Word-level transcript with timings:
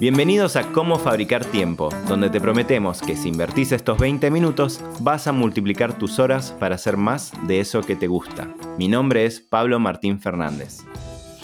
Bienvenidos 0.00 0.54
a 0.54 0.70
Cómo 0.70 0.96
Fabricar 0.96 1.44
Tiempo, 1.44 1.88
donde 2.06 2.30
te 2.30 2.40
prometemos 2.40 3.02
que 3.02 3.16
si 3.16 3.30
invertís 3.30 3.72
estos 3.72 3.98
20 3.98 4.30
minutos 4.30 4.80
vas 5.00 5.26
a 5.26 5.32
multiplicar 5.32 5.98
tus 5.98 6.20
horas 6.20 6.54
para 6.60 6.76
hacer 6.76 6.96
más 6.96 7.32
de 7.48 7.58
eso 7.58 7.80
que 7.80 7.96
te 7.96 8.06
gusta. 8.06 8.46
Mi 8.78 8.86
nombre 8.86 9.26
es 9.26 9.40
Pablo 9.40 9.80
Martín 9.80 10.20
Fernández. 10.20 10.84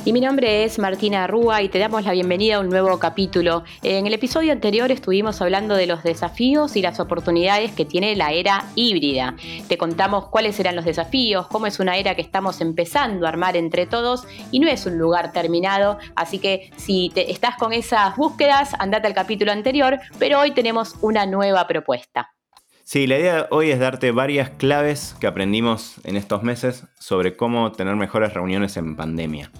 Y 0.07 0.13
mi 0.13 0.21
nombre 0.21 0.65
es 0.65 0.79
Martina 0.79 1.27
Rúa 1.27 1.63
y 1.63 1.71
te 1.71 1.79
damos 1.79 2.05
la 2.05 2.13
bienvenida 2.13 2.57
a 2.57 2.61
un 2.61 2.69
nuevo 2.69 2.99
capítulo. 2.99 3.65
En 3.83 4.07
el 4.07 4.13
episodio 4.13 4.53
anterior 4.53 4.93
estuvimos 4.93 5.41
hablando 5.41 5.77
de 5.77 5.87
los 5.87 6.03
desafíos 6.03 6.77
y 6.77 6.83
las 6.83 7.01
oportunidades 7.01 7.73
que 7.73 7.87
tiene 7.87 8.15
la 8.15 8.31
era 8.31 8.67
híbrida. 8.75 9.35
Te 9.67 9.79
contamos 9.79 10.27
cuáles 10.27 10.61
eran 10.61 10.77
los 10.77 10.85
desafíos, 10.85 11.47
cómo 11.47 11.67
es 11.67 11.81
una 11.81 11.97
era 11.97 12.15
que 12.15 12.21
estamos 12.21 12.61
empezando 12.61 13.25
a 13.25 13.31
armar 13.31 13.57
entre 13.57 13.87
todos 13.87 14.27
y 14.51 14.61
no 14.61 14.69
es 14.69 14.85
un 14.85 14.99
lugar 14.99 15.33
terminado. 15.33 15.97
Así 16.17 16.39
que 16.39 16.71
si 16.77 17.11
estás 17.17 17.57
con 17.57 17.73
esas 17.73 18.15
búsquedas, 18.15 18.75
andate 18.79 19.07
al 19.07 19.15
capítulo 19.15 19.53
anterior, 19.53 19.99
pero 20.19 20.39
hoy 20.39 20.51
tenemos 20.51 20.97
una 21.01 21.25
nueva 21.25 21.67
propuesta. 21.67 22.35
Sí, 22.83 23.07
la 23.07 23.19
idea 23.19 23.49
hoy 23.51 23.71
es 23.71 23.79
darte 23.81 24.11
varias 24.11 24.51
claves 24.51 25.17
que 25.19 25.27
aprendimos 25.27 25.95
en 26.05 26.19
estos 26.19 26.43
meses 26.43 26.85
sobre 26.99 27.39
cómo 27.39 27.73
tener 27.73 27.97
mejores 27.97 28.35
reuniones 28.35 28.77
en 28.77 28.97
pandemia. 28.97 29.51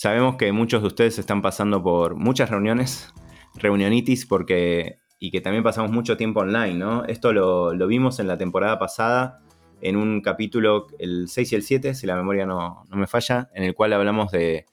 Sabemos 0.00 0.36
que 0.36 0.50
muchos 0.50 0.80
de 0.80 0.86
ustedes 0.86 1.18
están 1.18 1.42
pasando 1.42 1.82
por 1.82 2.14
muchas 2.14 2.48
reuniones, 2.48 3.12
reunionitis, 3.56 4.24
porque, 4.24 4.98
y 5.18 5.30
que 5.30 5.42
también 5.42 5.62
pasamos 5.62 5.90
mucho 5.90 6.16
tiempo 6.16 6.40
online, 6.40 6.72
¿no? 6.72 7.04
Esto 7.04 7.34
lo, 7.34 7.86
vimos 7.86 8.18
en 8.18 8.26
la 8.26 8.38
temporada 8.38 8.78
pasada 8.78 9.42
en 9.82 9.96
un 9.96 10.22
capítulo, 10.22 10.86
el 10.98 11.28
6 11.28 11.52
y 11.52 11.54
el 11.54 11.62
7, 11.62 11.94
si 11.94 12.06
la 12.06 12.16
memoria 12.16 12.46
no, 12.46 12.82
me 12.88 13.06
falla, 13.06 13.50
en 13.52 13.62
el 13.62 13.74
cual 13.74 13.92
hablamos 13.92 14.32
de, 14.32 14.64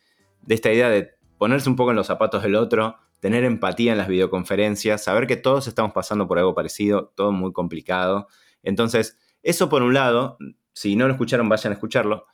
de 0.43 0.55
esta 0.55 0.71
idea 0.71 0.87
de 0.87 1.09
ponerse 1.37 1.69
un 1.69 1.75
poco 1.75 1.89
en 1.89 1.97
los 1.97 2.07
zapatos 2.07 2.41
del 2.43 2.55
otro, 2.55 2.95
tener 3.19 3.43
empatía 3.43 3.91
en 3.91 3.97
las 3.97 4.07
videoconferencias, 4.07 5.03
saber 5.03 5.27
que 5.27 5.35
todos 5.35 5.67
estamos 5.67 5.91
pasando 5.91 6.25
por 6.29 6.39
algo 6.39 6.55
parecido, 6.55 7.11
todo 7.17 7.33
muy 7.33 7.51
complicado. 7.51 8.29
Entonces, 8.63 9.17
eso 9.43 9.67
por 9.67 9.83
un 9.83 9.93
lado, 9.93 10.37
si 10.71 10.95
no 10.95 11.05
lo 11.05 11.11
escucharon, 11.11 11.49
vayan 11.49 11.73
a 11.73 11.75
escucharlo. 11.75 12.27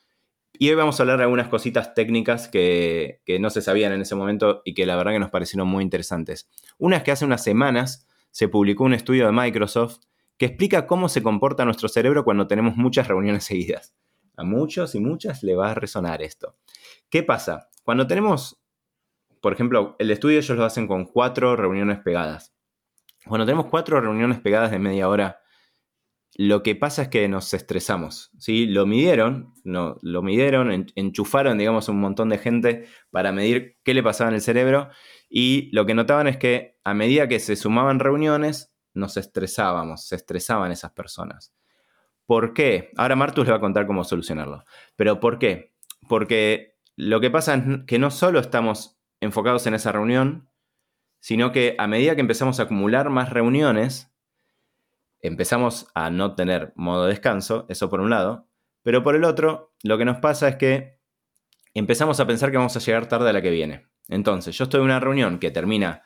Y 0.59 0.69
hoy 0.69 0.75
vamos 0.75 0.99
a 0.99 1.03
hablar 1.03 1.17
de 1.17 1.23
algunas 1.23 1.47
cositas 1.47 1.95
técnicas 1.95 2.47
que, 2.47 3.21
no 3.39 3.49
se 3.49 3.61
sabían 3.61 3.91
en 3.91 4.01
ese 4.01 4.15
momento 4.15 4.61
y 4.63 4.75
que 4.75 4.85
la 4.85 4.95
verdad 4.95 5.11
que 5.13 5.19
nos 5.19 5.31
parecieron 5.31 5.67
muy 5.67 5.83
interesantes. 5.83 6.47
Una 6.77 6.97
es 6.97 7.03
que 7.03 7.11
hace 7.11 7.25
unas 7.25 7.43
semanas 7.43 8.07
se 8.29 8.47
publicó 8.47 8.83
un 8.83 8.93
estudio 8.93 9.25
de 9.25 9.31
Microsoft 9.31 9.99
que 10.37 10.45
explica 10.45 10.85
cómo 10.85 11.09
se 11.09 11.23
comporta 11.23 11.65
nuestro 11.65 11.89
cerebro 11.89 12.23
cuando 12.23 12.47
tenemos 12.47 12.75
muchas 12.75 13.07
reuniones 13.07 13.43
seguidas. 13.45 13.95
A 14.35 14.43
muchos 14.43 14.95
y 14.95 14.99
muchas 14.99 15.43
le 15.43 15.55
va 15.55 15.71
a 15.71 15.75
resonar 15.75 16.21
esto. 16.21 16.55
¿Qué 17.09 17.23
pasa? 17.23 17.69
Cuando 17.83 18.07
tenemos, 18.07 18.61
por 19.41 19.53
ejemplo, 19.53 19.95
el 19.99 20.11
estudio 20.11 20.37
ellos 20.37 20.57
lo 20.57 20.65
hacen 20.65 20.87
con 20.87 21.05
cuatro 21.05 21.55
reuniones 21.55 21.99
pegadas. 21.99 22.53
Cuando 23.25 23.45
tenemos 23.45 23.67
cuatro 23.67 23.99
reuniones 24.01 24.39
pegadas 24.39 24.71
de 24.71 24.79
media 24.79 25.09
hora, 25.09 25.42
lo 26.35 26.63
que 26.63 26.75
pasa 26.75 27.03
es 27.03 27.07
que 27.09 27.27
nos 27.27 27.53
estresamos, 27.53 28.31
¿sí? 28.37 28.65
Lo 28.65 28.85
midieron, 28.85 29.53
no, 29.63 29.97
lo 30.01 30.23
midieron, 30.23 30.87
enchufaron, 30.95 31.57
digamos, 31.57 31.89
un 31.89 31.99
montón 31.99 32.29
de 32.29 32.39
gente 32.39 32.87
para 33.11 33.31
medir 33.31 33.77
qué 33.83 33.93
le 33.93 34.01
pasaba 34.01 34.29
en 34.29 34.35
el 34.35 34.41
cerebro 34.41 34.89
y 35.29 35.69
lo 35.71 35.85
que 35.85 35.93
notaban 35.93 36.27
es 36.27 36.37
que 36.37 36.77
a 36.83 36.93
medida 36.93 37.27
que 37.27 37.39
se 37.39 37.55
sumaban 37.55 37.99
reuniones, 37.99 38.73
nos 38.93 39.17
estresábamos, 39.17 40.07
se 40.07 40.15
estresaban 40.15 40.71
esas 40.71 40.91
personas. 40.91 41.53
¿Por 42.25 42.53
qué? 42.53 42.91
Ahora 42.95 43.15
Martus 43.15 43.45
le 43.45 43.51
va 43.51 43.57
a 43.57 43.61
contar 43.61 43.85
cómo 43.87 44.03
solucionarlo. 44.03 44.63
Pero 44.95 45.19
¿por 45.19 45.39
qué? 45.39 45.73
Porque 46.07 46.77
lo 46.95 47.19
que 47.19 47.31
pasa 47.31 47.55
es 47.55 47.63
que 47.87 47.99
no 47.99 48.11
solo 48.11 48.39
estamos 48.39 48.99
enfocados 49.19 49.67
en 49.67 49.73
esa 49.73 49.91
reunión, 49.91 50.49
sino 51.19 51.51
que 51.51 51.75
a 51.77 51.87
medida 51.87 52.15
que 52.15 52.21
empezamos 52.21 52.59
a 52.59 52.63
acumular 52.63 53.09
más 53.09 53.29
reuniones, 53.29 54.12
empezamos 55.23 55.87
a 55.95 56.11
no 56.11 56.35
tener 56.35 56.73
modo 56.75 57.07
descanso, 57.07 57.65
eso 57.69 57.89
por 57.89 58.01
un 58.01 58.11
lado, 58.11 58.47
pero 58.83 59.01
por 59.01 59.15
el 59.15 59.23
otro, 59.23 59.73
lo 59.81 59.97
que 59.97 60.05
nos 60.05 60.17
pasa 60.17 60.49
es 60.49 60.57
que 60.57 60.99
empezamos 61.73 62.19
a 62.19 62.27
pensar 62.27 62.51
que 62.51 62.57
vamos 62.57 62.75
a 62.75 62.79
llegar 62.79 63.07
tarde 63.07 63.29
a 63.29 63.33
la 63.33 63.41
que 63.41 63.49
viene. 63.49 63.87
Entonces, 64.09 64.55
yo 64.57 64.65
estoy 64.65 64.81
en 64.81 64.85
una 64.85 64.99
reunión 64.99 65.39
que 65.39 65.49
termina 65.49 66.03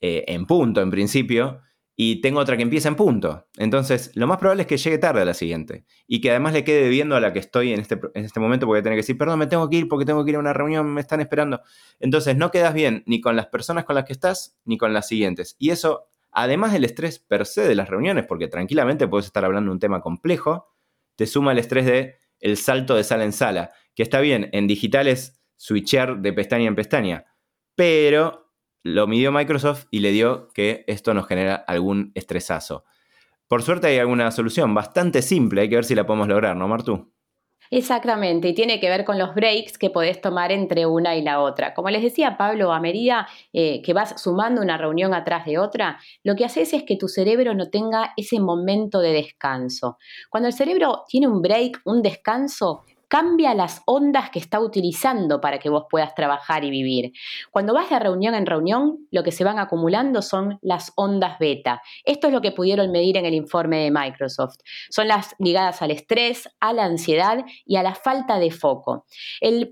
eh, 0.00 0.24
en 0.28 0.46
punto 0.46 0.80
en 0.80 0.90
principio 0.90 1.60
y 1.94 2.20
tengo 2.20 2.40
otra 2.40 2.56
que 2.56 2.62
empieza 2.62 2.88
en 2.88 2.94
punto. 2.94 3.46
Entonces, 3.58 4.12
lo 4.14 4.26
más 4.26 4.38
probable 4.38 4.62
es 4.62 4.66
que 4.66 4.78
llegue 4.78 4.98
tarde 4.98 5.20
a 5.20 5.24
la 5.26 5.34
siguiente 5.34 5.84
y 6.06 6.20
que 6.20 6.30
además 6.30 6.54
le 6.54 6.64
quede 6.64 6.88
viendo 6.88 7.16
a 7.16 7.20
la 7.20 7.32
que 7.32 7.40
estoy 7.40 7.72
en 7.72 7.80
este, 7.80 8.00
en 8.14 8.24
este 8.24 8.40
momento 8.40 8.66
porque 8.66 8.82
tener 8.82 8.96
que 8.96 9.02
decir, 9.02 9.18
perdón, 9.18 9.40
me 9.40 9.46
tengo 9.46 9.68
que 9.68 9.76
ir 9.76 9.88
porque 9.88 10.06
tengo 10.06 10.24
que 10.24 10.30
ir 10.30 10.36
a 10.36 10.38
una 10.38 10.54
reunión, 10.54 10.86
me 10.94 11.02
están 11.02 11.20
esperando. 11.20 11.60
Entonces, 12.00 12.36
no 12.36 12.50
quedas 12.50 12.72
bien 12.72 13.02
ni 13.06 13.20
con 13.20 13.36
las 13.36 13.46
personas 13.46 13.84
con 13.84 13.94
las 13.94 14.04
que 14.04 14.14
estás 14.14 14.56
ni 14.64 14.78
con 14.78 14.94
las 14.94 15.06
siguientes. 15.06 15.56
Y 15.58 15.70
eso 15.70 16.08
además 16.32 16.72
del 16.72 16.84
estrés 16.84 17.18
per 17.18 17.46
se 17.46 17.66
de 17.66 17.74
las 17.74 17.88
reuniones, 17.88 18.26
porque 18.26 18.48
tranquilamente 18.48 19.08
puedes 19.08 19.26
estar 19.26 19.44
hablando 19.44 19.70
de 19.70 19.74
un 19.74 19.80
tema 19.80 20.00
complejo, 20.00 20.68
te 21.16 21.26
suma 21.26 21.52
el 21.52 21.58
estrés 21.58 21.86
de 21.86 22.16
el 22.40 22.56
salto 22.56 22.94
de 22.94 23.04
sala 23.04 23.24
en 23.24 23.32
sala, 23.32 23.72
que 23.94 24.02
está 24.02 24.20
bien, 24.20 24.48
en 24.52 24.66
digital 24.66 25.08
es 25.08 25.40
switchear 25.56 26.18
de 26.20 26.32
pestaña 26.32 26.68
en 26.68 26.76
pestaña, 26.76 27.24
pero 27.74 28.52
lo 28.82 29.06
midió 29.06 29.32
Microsoft 29.32 29.86
y 29.90 30.00
le 30.00 30.12
dio 30.12 30.48
que 30.54 30.84
esto 30.86 31.14
nos 31.14 31.26
genera 31.26 31.56
algún 31.56 32.12
estresazo. 32.14 32.84
Por 33.48 33.62
suerte 33.62 33.88
hay 33.88 33.98
alguna 33.98 34.30
solución 34.30 34.74
bastante 34.74 35.22
simple, 35.22 35.62
hay 35.62 35.68
que 35.68 35.76
ver 35.76 35.84
si 35.84 35.94
la 35.94 36.06
podemos 36.06 36.28
lograr, 36.28 36.56
¿no, 36.56 36.68
Martu? 36.68 37.12
Exactamente, 37.70 38.48
y 38.48 38.54
tiene 38.54 38.80
que 38.80 38.88
ver 38.88 39.04
con 39.04 39.18
los 39.18 39.34
breaks 39.34 39.76
que 39.78 39.90
podés 39.90 40.20
tomar 40.20 40.52
entre 40.52 40.86
una 40.86 41.16
y 41.16 41.22
la 41.22 41.40
otra. 41.42 41.74
Como 41.74 41.90
les 41.90 42.02
decía 42.02 42.36
Pablo, 42.38 42.72
a 42.72 42.80
medida 42.80 43.28
eh, 43.52 43.82
que 43.82 43.92
vas 43.92 44.20
sumando 44.20 44.62
una 44.62 44.78
reunión 44.78 45.12
atrás 45.14 45.44
de 45.44 45.58
otra, 45.58 45.98
lo 46.24 46.34
que 46.34 46.44
haces 46.46 46.72
es 46.72 46.84
que 46.84 46.96
tu 46.96 47.08
cerebro 47.08 47.54
no 47.54 47.68
tenga 47.68 48.12
ese 48.16 48.40
momento 48.40 49.00
de 49.00 49.12
descanso. 49.12 49.98
Cuando 50.30 50.46
el 50.48 50.54
cerebro 50.54 51.04
tiene 51.08 51.28
un 51.28 51.42
break, 51.42 51.80
un 51.84 52.00
descanso, 52.02 52.84
cambia 53.08 53.54
las 53.54 53.82
ondas 53.86 54.30
que 54.30 54.38
está 54.38 54.60
utilizando 54.60 55.40
para 55.40 55.58
que 55.58 55.70
vos 55.70 55.84
puedas 55.90 56.14
trabajar 56.14 56.64
y 56.64 56.70
vivir. 56.70 57.12
Cuando 57.50 57.74
vas 57.74 57.90
de 57.90 57.98
reunión 57.98 58.34
en 58.34 58.46
reunión, 58.46 58.98
lo 59.10 59.22
que 59.22 59.32
se 59.32 59.44
van 59.44 59.58
acumulando 59.58 60.22
son 60.22 60.58
las 60.62 60.92
ondas 60.94 61.38
beta. 61.38 61.82
Esto 62.04 62.28
es 62.28 62.32
lo 62.32 62.40
que 62.40 62.52
pudieron 62.52 62.92
medir 62.92 63.16
en 63.16 63.26
el 63.26 63.34
informe 63.34 63.78
de 63.78 63.90
Microsoft. 63.90 64.56
Son 64.90 65.08
las 65.08 65.34
ligadas 65.38 65.82
al 65.82 65.90
estrés, 65.90 66.48
a 66.60 66.72
la 66.72 66.84
ansiedad 66.84 67.44
y 67.64 67.76
a 67.76 67.82
la 67.82 67.94
falta 67.94 68.38
de 68.38 68.50
foco. 68.50 69.06
El 69.40 69.70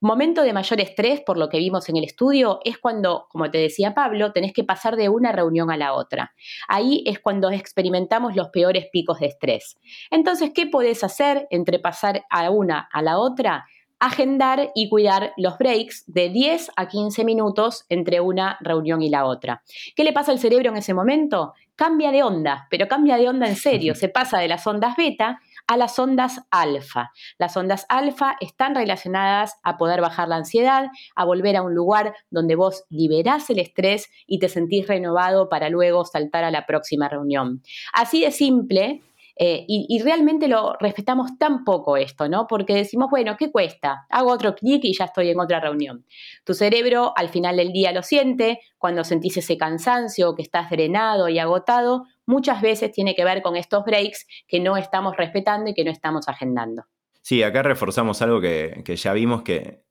Momento 0.00 0.42
de 0.42 0.52
mayor 0.52 0.80
estrés, 0.80 1.20
por 1.22 1.38
lo 1.38 1.48
que 1.48 1.58
vimos 1.58 1.88
en 1.88 1.96
el 1.96 2.04
estudio, 2.04 2.60
es 2.64 2.78
cuando, 2.78 3.26
como 3.30 3.50
te 3.50 3.58
decía 3.58 3.94
Pablo, 3.94 4.32
tenés 4.32 4.52
que 4.52 4.62
pasar 4.62 4.94
de 4.94 5.08
una 5.08 5.32
reunión 5.32 5.72
a 5.72 5.76
la 5.76 5.92
otra. 5.92 6.34
Ahí 6.68 7.02
es 7.04 7.18
cuando 7.18 7.50
experimentamos 7.50 8.36
los 8.36 8.50
peores 8.50 8.86
picos 8.92 9.18
de 9.18 9.26
estrés. 9.26 9.76
Entonces, 10.10 10.52
¿qué 10.54 10.66
podés 10.66 11.02
hacer 11.02 11.48
entre 11.50 11.80
pasar 11.80 12.24
a 12.30 12.48
una 12.50 12.88
a 12.92 13.02
la 13.02 13.18
otra? 13.18 13.66
agendar 14.00 14.70
y 14.74 14.88
cuidar 14.88 15.32
los 15.36 15.58
breaks 15.58 16.04
de 16.06 16.28
10 16.28 16.70
a 16.76 16.88
15 16.88 17.24
minutos 17.24 17.84
entre 17.88 18.20
una 18.20 18.56
reunión 18.60 19.02
y 19.02 19.10
la 19.10 19.24
otra. 19.24 19.62
¿Qué 19.96 20.04
le 20.04 20.12
pasa 20.12 20.32
al 20.32 20.38
cerebro 20.38 20.70
en 20.70 20.76
ese 20.76 20.94
momento? 20.94 21.54
Cambia 21.74 22.10
de 22.12 22.22
onda, 22.22 22.66
pero 22.70 22.86
cambia 22.86 23.16
de 23.16 23.28
onda 23.28 23.48
en 23.48 23.56
serio. 23.56 23.94
Se 23.96 24.08
pasa 24.08 24.38
de 24.38 24.48
las 24.48 24.66
ondas 24.66 24.96
beta 24.96 25.40
a 25.68 25.76
las 25.76 25.98
ondas 25.98 26.40
alfa. 26.50 27.12
Las 27.38 27.56
ondas 27.56 27.86
alfa 27.88 28.36
están 28.40 28.74
relacionadas 28.74 29.54
a 29.62 29.76
poder 29.76 30.00
bajar 30.00 30.26
la 30.26 30.36
ansiedad, 30.36 30.88
a 31.14 31.24
volver 31.24 31.56
a 31.56 31.62
un 31.62 31.74
lugar 31.74 32.14
donde 32.30 32.56
vos 32.56 32.84
liberás 32.88 33.48
el 33.50 33.60
estrés 33.60 34.08
y 34.26 34.40
te 34.40 34.48
sentís 34.48 34.88
renovado 34.88 35.48
para 35.48 35.68
luego 35.68 36.04
saltar 36.04 36.42
a 36.42 36.50
la 36.50 36.66
próxima 36.66 37.08
reunión. 37.08 37.62
Así 37.92 38.22
de 38.22 38.32
simple, 38.32 39.02
eh, 39.40 39.64
y, 39.68 40.00
realmente 40.02 40.48
lo 40.48 40.74
respetamos 40.80 41.38
tan 41.38 41.62
poco 41.62 41.96
esto, 41.96 42.28
¿no? 42.28 42.48
Porque 42.48 42.74
decimos, 42.74 43.08
bueno, 43.08 43.36
¿qué 43.38 43.52
cuesta? 43.52 44.04
Hago 44.10 44.32
otro 44.32 44.56
clic 44.56 44.80
y 44.82 44.96
ya 44.96 45.04
estoy 45.04 45.30
en 45.30 45.38
otra 45.38 45.60
reunión. 45.60 46.04
Tu 46.44 46.54
cerebro 46.54 47.12
al 47.14 47.28
final 47.28 47.56
del 47.56 47.70
día 47.70 47.92
lo 47.92 48.02
siente, 48.02 48.58
cuando 48.78 49.04
sentís 49.04 49.36
ese 49.36 49.56
cansancio, 49.56 50.34
que 50.34 50.42
estás 50.42 50.70
drenado 50.70 51.28
y 51.28 51.38
agotado, 51.38 52.06
muchas 52.28 52.60
veces 52.60 52.92
tiene 52.92 53.14
que 53.14 53.24
ver 53.24 53.42
con 53.42 53.56
estos 53.56 53.84
breaks 53.84 54.26
que 54.46 54.60
no 54.60 54.76
estamos 54.76 55.16
respetando 55.16 55.70
y 55.70 55.74
que 55.74 55.82
no 55.82 55.90
estamos 55.90 56.28
agendando. 56.28 56.84
Sí, 57.22 57.42
acá 57.42 57.62
reforzamos 57.62 58.20
algo 58.22 58.40
que, 58.40 58.82
ya 58.86 59.12
vimos 59.14 59.42
que, 59.42 59.82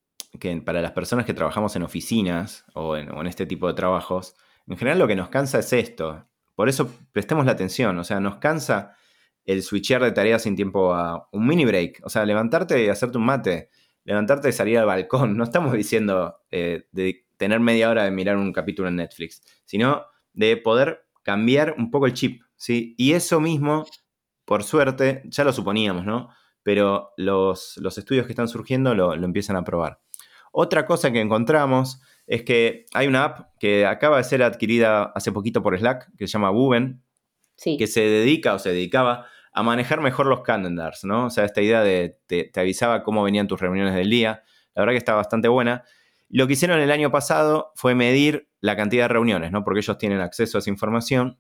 para 0.64 0.82
las 0.82 0.92
personas 0.92 1.26
que 1.26 1.34
trabajamos 1.34 1.76
en 1.76 1.84
oficinas 1.84 2.64
o 2.76 2.96
en, 2.96 3.12
o 3.12 3.22
en 3.22 3.28
este 3.28 3.48
tipo 3.48 3.68
de 3.68 3.74
trabajos, 3.74 4.36
en 4.68 4.78
general 4.78 5.00
lo 5.00 5.08
que 5.08 5.16
nos 5.16 5.30
cansa 5.30 5.60
es 5.60 5.74
esto. 5.74 6.28
Por 6.56 6.70
eso 6.70 6.90
prestemos 7.12 7.46
la 7.46 7.54
atención, 7.54 7.98
o 7.98 8.04
sea, 8.04 8.20
nos 8.20 8.38
cansa 8.38 8.96
el 9.44 9.64
switchear 9.64 10.04
de 10.04 10.12
tareas 10.12 10.44
sin 10.44 10.56
tiempo 10.56 10.94
a 10.94 11.28
un 11.32 11.48
mini 11.48 11.66
break. 11.66 12.02
O 12.04 12.10
sea, 12.10 12.24
levantarte 12.26 12.84
y 12.84 12.90
hacerte 12.90 13.18
un 13.18 13.26
mate, 13.26 13.72
levantarte 14.04 14.50
y 14.50 14.52
salir 14.52 14.78
al 14.78 14.86
balcón. 14.86 15.36
No 15.36 15.44
estamos 15.44 15.74
diciendo 15.74 16.38
eh, 16.52 16.86
de 16.92 17.26
tener 17.38 17.60
media 17.60 17.90
hora 17.90 18.04
de 18.04 18.12
mirar 18.12 18.38
un 18.38 18.54
capítulo 18.54 18.90
en 18.90 18.98
Netflix, 18.98 19.42
sino 19.66 20.06
de 20.34 20.58
poder 20.58 21.07
cambiar 21.28 21.76
un 21.78 21.92
poco 21.92 22.06
el 22.06 22.14
chip, 22.14 22.42
¿sí? 22.56 22.96
Y 22.98 23.12
eso 23.12 23.42
mismo, 23.42 23.86
por 24.46 24.64
suerte, 24.64 25.24
ya 25.26 25.44
lo 25.44 25.52
suponíamos, 25.52 26.06
¿no? 26.06 26.30
Pero 26.64 27.12
los, 27.18 27.78
estudios 27.98 28.26
que 28.26 28.32
están 28.32 28.48
surgiendo 28.48 28.96
lo, 28.96 29.14
empiezan 29.14 29.58
a 29.58 29.66
probar. 29.66 30.00
Otra 30.54 30.86
cosa 30.86 31.12
que 31.12 31.20
encontramos 31.20 32.02
es 32.28 32.44
que 32.44 32.86
hay 32.94 33.08
una 33.08 33.26
app 33.26 33.50
que 33.60 33.86
acaba 33.86 34.16
de 34.16 34.24
ser 34.24 34.42
adquirida 34.42 35.12
hace 35.16 35.34
poquito 35.34 35.62
por 35.62 35.78
Slack, 35.78 36.16
que 36.18 36.28
se 36.28 36.32
llama 36.32 36.50
Buben, 36.52 37.04
que 37.62 37.88
se 37.88 38.00
dedica 38.00 38.54
o 38.54 38.60
se 38.60 38.70
dedicaba 38.70 39.26
a 39.52 39.64
manejar 39.64 40.00
mejor 40.00 40.28
los 40.28 40.44
calendars, 40.44 41.04
¿no? 41.04 41.26
O 41.26 41.30
sea, 41.30 41.44
esta 41.44 41.62
idea 41.62 41.84
de 41.84 42.18
te, 42.26 42.46
te, 42.46 42.60
avisaba 42.62 43.04
cómo 43.04 43.22
venían 43.22 43.48
tus 43.48 43.60
reuniones 43.60 43.96
del 43.96 44.10
día. 44.10 44.44
La 44.76 44.84
verdad 44.84 44.94
que 44.94 45.00
está 45.00 45.14
bastante 45.14 45.50
buena. 45.50 45.84
Lo 46.30 46.48
que 46.48 46.54
hicieron 46.54 46.80
el 46.80 46.92
año 46.92 47.12
pasado 47.12 47.74
fue 47.76 47.96
medir 47.96 48.47
la 48.62 48.76
cantidad 48.76 49.06
de 49.06 49.10
reuniones, 49.10 49.52
¿no? 49.52 49.64
Porque 49.64 49.80
ellos 49.80 49.98
tienen 49.98 50.22
acceso 50.22 50.58
a 50.58 50.60
esa 50.60 50.70
información. 50.70 51.38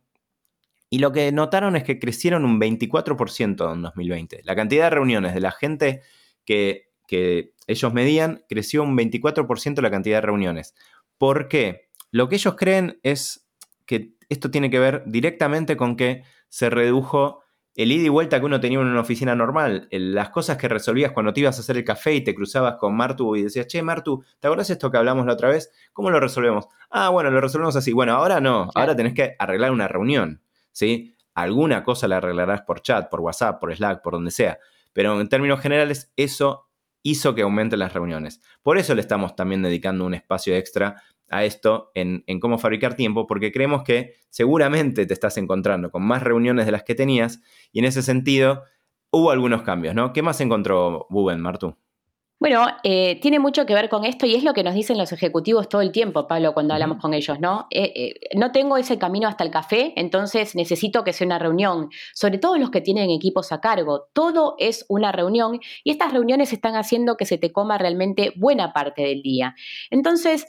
Y 0.90 1.00
lo 1.00 1.12
que 1.12 1.31
notaron 1.31 1.75
es 1.75 1.84
que 1.84 2.00
crecieron 2.00 2.46
un 2.46 2.60
24% 2.60 3.74
en 3.74 3.81
2020. 3.81 4.42
La 4.44 4.56
cantidad 4.56 4.86
de 4.86 4.90
reuniones 4.92 5.34
de 5.34 5.42
la 5.42 5.52
gente 5.52 6.02
que, 6.46 6.90
que 7.08 7.54
ellos 7.68 7.94
medían 7.94 8.44
creció 8.48 8.84
un 8.84 8.98
24% 8.98 9.81
la 9.81 9.92
cantidad 9.92 10.18
de 10.18 10.22
reuniones. 10.22 10.75
¿Por 11.18 11.48
qué? 11.50 11.90
Lo 12.12 12.30
que 12.30 12.36
ellos 12.36 12.56
creen 12.56 13.00
es 13.04 13.50
que 13.86 14.16
esto 14.30 14.52
tiene 14.52 14.70
que 14.70 14.80
ver 14.80 15.04
directamente 15.06 15.75
con 15.75 15.98
que 15.98 16.24
se 16.50 16.70
redujo 16.70 17.44
el 17.77 17.91
ida 17.91 18.07
y 18.07 18.09
vuelta 18.09 18.39
que 18.39 18.45
uno 18.47 18.59
tenía 18.59 18.79
en 18.79 18.88
una 18.88 19.01
oficina 19.01 19.35
normal, 19.35 19.88
las 19.91 20.31
cosas 20.31 20.57
que 20.57 20.68
resolvías 20.68 21.12
cuando 21.12 21.31
te 21.31 21.41
ibas 21.41 21.57
a 21.57 21.62
hacer 21.62 21.77
el 21.77 21.83
café 21.83 22.15
y 22.15 22.24
te 22.24 22.33
cruzabas 22.33 22.75
con 22.77 22.97
Martu 22.97 23.35
y 23.35 23.44
decías, 23.44 23.68
che, 23.68 23.83
Martu, 23.83 24.24
¿te 24.39 24.47
acordás 24.47 24.71
esto 24.71 24.89
que 24.89 24.97
hablamos 24.97 25.27
la 25.27 25.33
otra 25.33 25.50
vez? 25.50 25.71
¿Cómo 25.94 26.09
lo 26.09 26.19
resolvemos? 26.19 26.65
Ah, 26.89 27.09
bueno, 27.09 27.29
lo 27.29 27.39
resolvemos 27.39 27.75
así. 27.75 27.94
Bueno, 27.94 28.13
ahora 28.13 28.41
no, 28.41 28.71
ahora 28.74 28.95
tenés 28.95 29.13
que 29.13 29.35
arreglar 29.38 29.71
una 29.71 29.88
reunión, 29.88 30.41
¿sí? 30.71 31.13
Alguna 31.35 31.83
cosa 31.83 32.07
la 32.07 32.18
arreglarás 32.18 32.63
por 32.63 32.81
chat, 32.81 33.12
por 33.12 33.19
WhatsApp, 33.19 33.59
por 33.59 33.75
Slack, 33.75 34.01
por 34.01 34.13
donde 34.13 34.31
sea. 34.31 34.57
Pero 34.91 35.21
en 35.21 35.29
términos 35.29 35.59
generales, 35.59 36.12
eso 36.15 36.69
hizo 37.03 37.35
que 37.35 37.44
aumenten 37.44 37.77
las 37.77 37.94
reuniones. 37.94 38.41
Por 38.63 38.79
eso 38.79 38.95
le 38.95 39.01
estamos 39.01 39.35
también 39.35 39.62
dedicando 39.62 40.03
un 40.03 40.15
espacio 40.15 40.56
extra 40.56 41.03
a 41.29 41.44
esto 41.44 41.91
en, 41.94 42.24
cómo 42.39 42.57
fabricar 42.57 42.95
tiempo, 42.95 43.27
porque 43.27 43.51
creemos 43.51 43.83
que 43.83 44.15
seguramente 44.29 45.06
te 45.06 45.13
estás 45.13 45.38
encontrando 45.38 45.91
con 45.91 46.03
más 46.03 46.24
reuniones 46.24 46.65
de 46.65 46.71
las 46.71 46.83
que 46.83 46.95
tenías 46.95 47.41
y 47.71 47.79
en 47.79 47.85
ese 47.85 48.01
sentido 48.01 48.63
hubo 49.12 49.31
algunos 49.31 49.63
cambios, 49.63 49.95
¿no? 49.95 50.13
¿Qué 50.13 50.21
más 50.21 50.39
encontró 50.41 51.07
Buben, 51.09 51.39
Martu? 51.41 51.77
Bueno, 52.39 52.68
eh, 52.84 53.19
tiene 53.19 53.39
mucho 53.39 53.66
que 53.66 53.74
ver 53.74 53.89
con 53.89 54.06
esto 54.06 54.28
y 54.28 54.36
es 54.36 54.44
lo 54.44 54.54
que 54.54 54.62
nos 54.62 54.75
dicen 54.75 55.00
los 55.00 55.12
ejecutivos 55.12 55.69
todo 55.69 55.81
el 55.81 55.92
tiempo, 55.92 56.28
Pablo, 56.28 56.54
cuando 56.54 56.75
hablamos 56.75 57.00
con 57.00 57.16
ellos, 57.16 57.39
¿no? 57.39 57.66
Eh, 57.72 57.92
eh, 57.95 58.38
no 58.38 58.51
tengo 58.51 58.78
ese 58.78 59.00
camino 59.00 59.28
hasta 59.28 59.44
el 59.44 59.50
café, 59.50 59.94
entonces 59.95 60.54
necesito 60.54 61.04
que 61.04 61.13
sea 61.13 61.25
una 61.25 61.39
reunión, 61.39 61.89
sobre 62.13 62.38
todo 62.38 62.60
los 62.60 62.69
que 62.69 62.81
tienen 62.81 63.10
equipos 63.10 63.51
a 63.51 63.60
cargo. 63.60 64.10
Todo 64.13 64.54
es 64.60 64.86
una 64.88 65.12
reunión 65.12 65.60
y 65.84 65.89
estas 65.89 66.13
reuniones 66.13 66.54
están 66.54 66.75
haciendo 66.75 67.18
que 67.18 67.25
se 67.25 67.39
te 67.39 67.51
coma 67.51 67.80
realmente 67.80 68.34
buena 68.36 68.72
parte 68.72 69.01
del 69.01 69.24
día. 69.24 69.56
Entonces, 69.89 70.45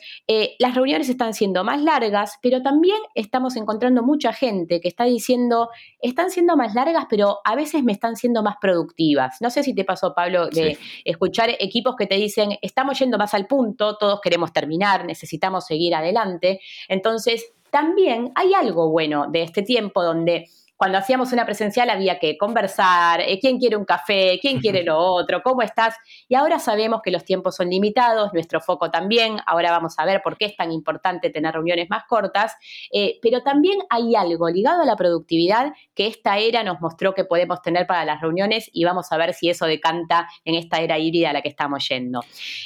las 0.59 0.75
reuniones 0.75 1.09
están 1.09 1.33
siendo 1.33 1.65
más 1.65 1.83
largas, 1.83 2.35
pero 2.43 2.61
también 2.61 2.99
estamos 3.15 3.57
encontrando 3.57 4.03
mucha 4.03 4.35
gente 4.35 4.83
que 4.83 4.89
está 4.89 5.05
diciendo, 5.05 5.71
están 6.03 6.31
siendo 6.31 6.55
más 6.55 6.75
largas, 6.75 7.07
pero 7.09 7.39
a 7.47 7.55
veces 7.55 7.83
me 7.83 7.93
están 7.93 8.17
siendo 8.17 8.43
más 8.43 8.57
productivas. 8.61 9.39
No 9.41 9.49
sé 9.49 9.63
si 9.63 9.75
te 9.75 9.85
pasó, 9.85 10.13
Pablo, 10.15 10.49
de 10.49 10.77
escuchar 11.07 11.49
equipos 11.59 11.78
equipos 11.79 11.95
que 11.97 12.07
te 12.07 12.17
dicen, 12.17 12.59
estamos 12.61 12.99
yendo 12.99 13.19
más 13.19 13.35
al 13.35 13.47
punto, 13.47 13.97
todos 13.97 14.21
queremos 14.21 14.53
terminar, 14.53 15.05
necesitamos 15.05 15.65
seguir 15.67 15.95
adelante. 15.95 16.61
Entonces, 16.89 17.53
también 17.71 18.33
hay 18.35 18.53
algo 18.55 18.91
bueno 18.91 19.27
de 19.31 19.43
este 19.43 19.63
tiempo 19.63 20.03
donde 20.03 20.49
cuando 20.79 20.97
hacíamos 20.97 21.33
una 21.33 21.45
presencial 21.45 21.91
había 21.91 22.21
que 22.21 22.39
conversar, 22.39 23.21
eh, 23.21 23.39
quién 23.41 23.59
quiere 23.59 23.77
un 23.77 23.85
café, 23.85 24.39
quién 24.41 24.61
quiere 24.61 24.85
lo 24.85 24.97
otro, 24.97 25.43
cómo 25.43 25.61
estás. 25.63 25.97
Y 26.29 26.37
ahora 26.37 26.61
sabemos 26.61 27.03
que 27.03 27.11
los 27.11 27.25
tiempos 27.25 27.57
son 27.57 27.69
limitados, 27.69 28.33
nuestro 28.33 28.61
foco 28.61 28.89
también. 28.89 29.39
Ahora 29.45 29.73
vamos 29.73 29.95
a 29.99 30.05
ver 30.05 30.23
por 30.23 30.39
qué 30.39 30.47
es 30.47 30.57
tan 30.57 30.71
importante 30.71 31.31
tener 31.31 31.53
reuniones 31.53 31.91
más 31.91 32.05
cortas. 32.05 32.55
Eh, 32.93 33.19
pero 33.21 33.43
también 33.43 33.79
hay 33.91 34.15
algo 34.15 34.49
ligado 34.49 34.83
a 34.83 34.87
la 34.87 34.95
productividad 34.95 35.73
que 35.95 36.07
esta 36.07 36.39
era 36.39 36.63
nos 36.63 36.81
mostró 36.81 37.13
que 37.13 37.25
podemos 37.25 37.61
tener 37.61 37.89
para 37.89 38.05
las 38.05 38.21
reuniones 38.21 38.71
y 38.73 38.85
vamos 38.85 39.11
a 39.11 39.17
ver 39.17 39.35
si 39.35 39.51
eso 39.51 39.67
decanta 39.67 40.29
en 40.45 40.55
esta 40.55 40.79
era 40.79 40.97
híbrida 40.97 41.31
a 41.31 41.33
la 41.33 41.43
que 41.43 41.49
estamos 41.49 41.89
yendo. 41.89 42.21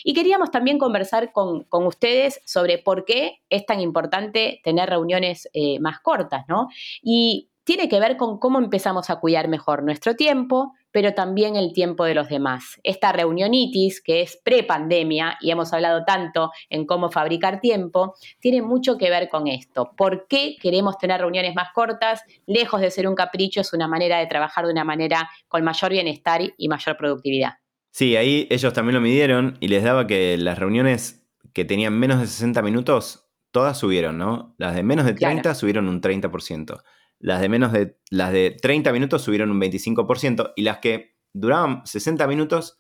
Y 0.04 0.12
queríamos 0.12 0.50
también 0.50 0.76
conversar 0.76 1.32
con, 1.32 1.64
ustedes 1.70 2.42
sobre 2.44 2.76
por 2.76 3.06
qué 3.06 3.40
es 3.48 3.64
tan 3.64 3.80
importante 3.80 4.60
tener 4.62 4.90
reuniones 4.90 5.48
eh, 5.54 5.80
más 5.80 6.00
cortas, 6.00 6.44
¿no? 6.46 6.68
Y 7.02 7.48
tiene 7.64 7.88
que 7.88 8.00
ver 8.00 8.16
con 8.16 8.38
cómo 8.38 8.58
empezamos 8.58 9.10
a 9.10 9.16
cuidar 9.16 9.48
mejor 9.48 9.82
nuestro 9.82 10.14
tiempo, 10.14 10.74
pero 10.90 11.14
también 11.14 11.56
el 11.56 11.72
tiempo 11.72 12.04
de 12.04 12.14
los 12.14 12.28
demás. 12.28 12.80
Esta 12.82 13.12
reunionitis, 13.12 14.00
que 14.00 14.22
es 14.22 14.36
pre-pandemia, 14.36 15.38
y 15.40 15.50
hemos 15.50 15.72
hablado 15.72 16.04
tanto 16.04 16.50
en 16.70 16.86
cómo 16.86 17.10
fabricar 17.10 17.60
tiempo, 17.60 18.14
tiene 18.40 18.62
mucho 18.62 18.98
que 18.98 19.10
ver 19.10 19.28
con 19.28 19.46
esto. 19.46 19.92
¿Por 19.96 20.26
qué 20.26 20.56
queremos 20.60 20.98
tener 20.98 21.20
reuniones 21.20 21.54
más 21.54 21.68
cortas? 21.72 22.22
Lejos 22.46 22.80
de 22.80 22.90
ser 22.90 23.08
un 23.08 23.14
capricho, 23.14 23.60
es 23.60 23.72
una 23.72 23.88
manera 23.88 24.18
de 24.18 24.26
trabajar 24.26 24.66
de 24.66 24.72
una 24.72 24.84
manera 24.84 25.30
con 25.48 25.64
mayor 25.64 25.92
bienestar 25.92 26.40
y 26.56 26.68
mayor 26.68 26.96
productividad. 26.96 27.54
Sí, 27.90 28.16
ahí 28.16 28.46
ellos 28.50 28.72
también 28.72 28.94
lo 28.94 29.00
midieron 29.00 29.58
y 29.60 29.68
les 29.68 29.84
daba 29.84 30.06
que 30.06 30.36
las 30.38 30.58
reuniones 30.58 31.26
que 31.52 31.64
tenían 31.64 31.98
menos 31.98 32.20
de 32.20 32.26
60 32.26 32.62
minutos, 32.62 33.28
todas 33.50 33.78
subieron, 33.78 34.16
¿no? 34.16 34.54
Las 34.56 34.74
de 34.74 34.82
menos 34.82 35.04
de 35.04 35.14
30 35.14 35.54
subieron 35.54 35.88
un 35.88 36.00
30%. 36.00 36.82
Las 37.22 37.40
de 37.40 37.48
menos 37.48 37.72
de, 37.72 37.96
las 38.10 38.32
de 38.32 38.56
30 38.60 38.92
minutos 38.92 39.22
subieron 39.22 39.52
un 39.52 39.60
25% 39.60 40.54
y 40.56 40.62
las 40.62 40.78
que 40.78 41.14
duraban 41.32 41.86
60 41.86 42.26
minutos 42.26 42.78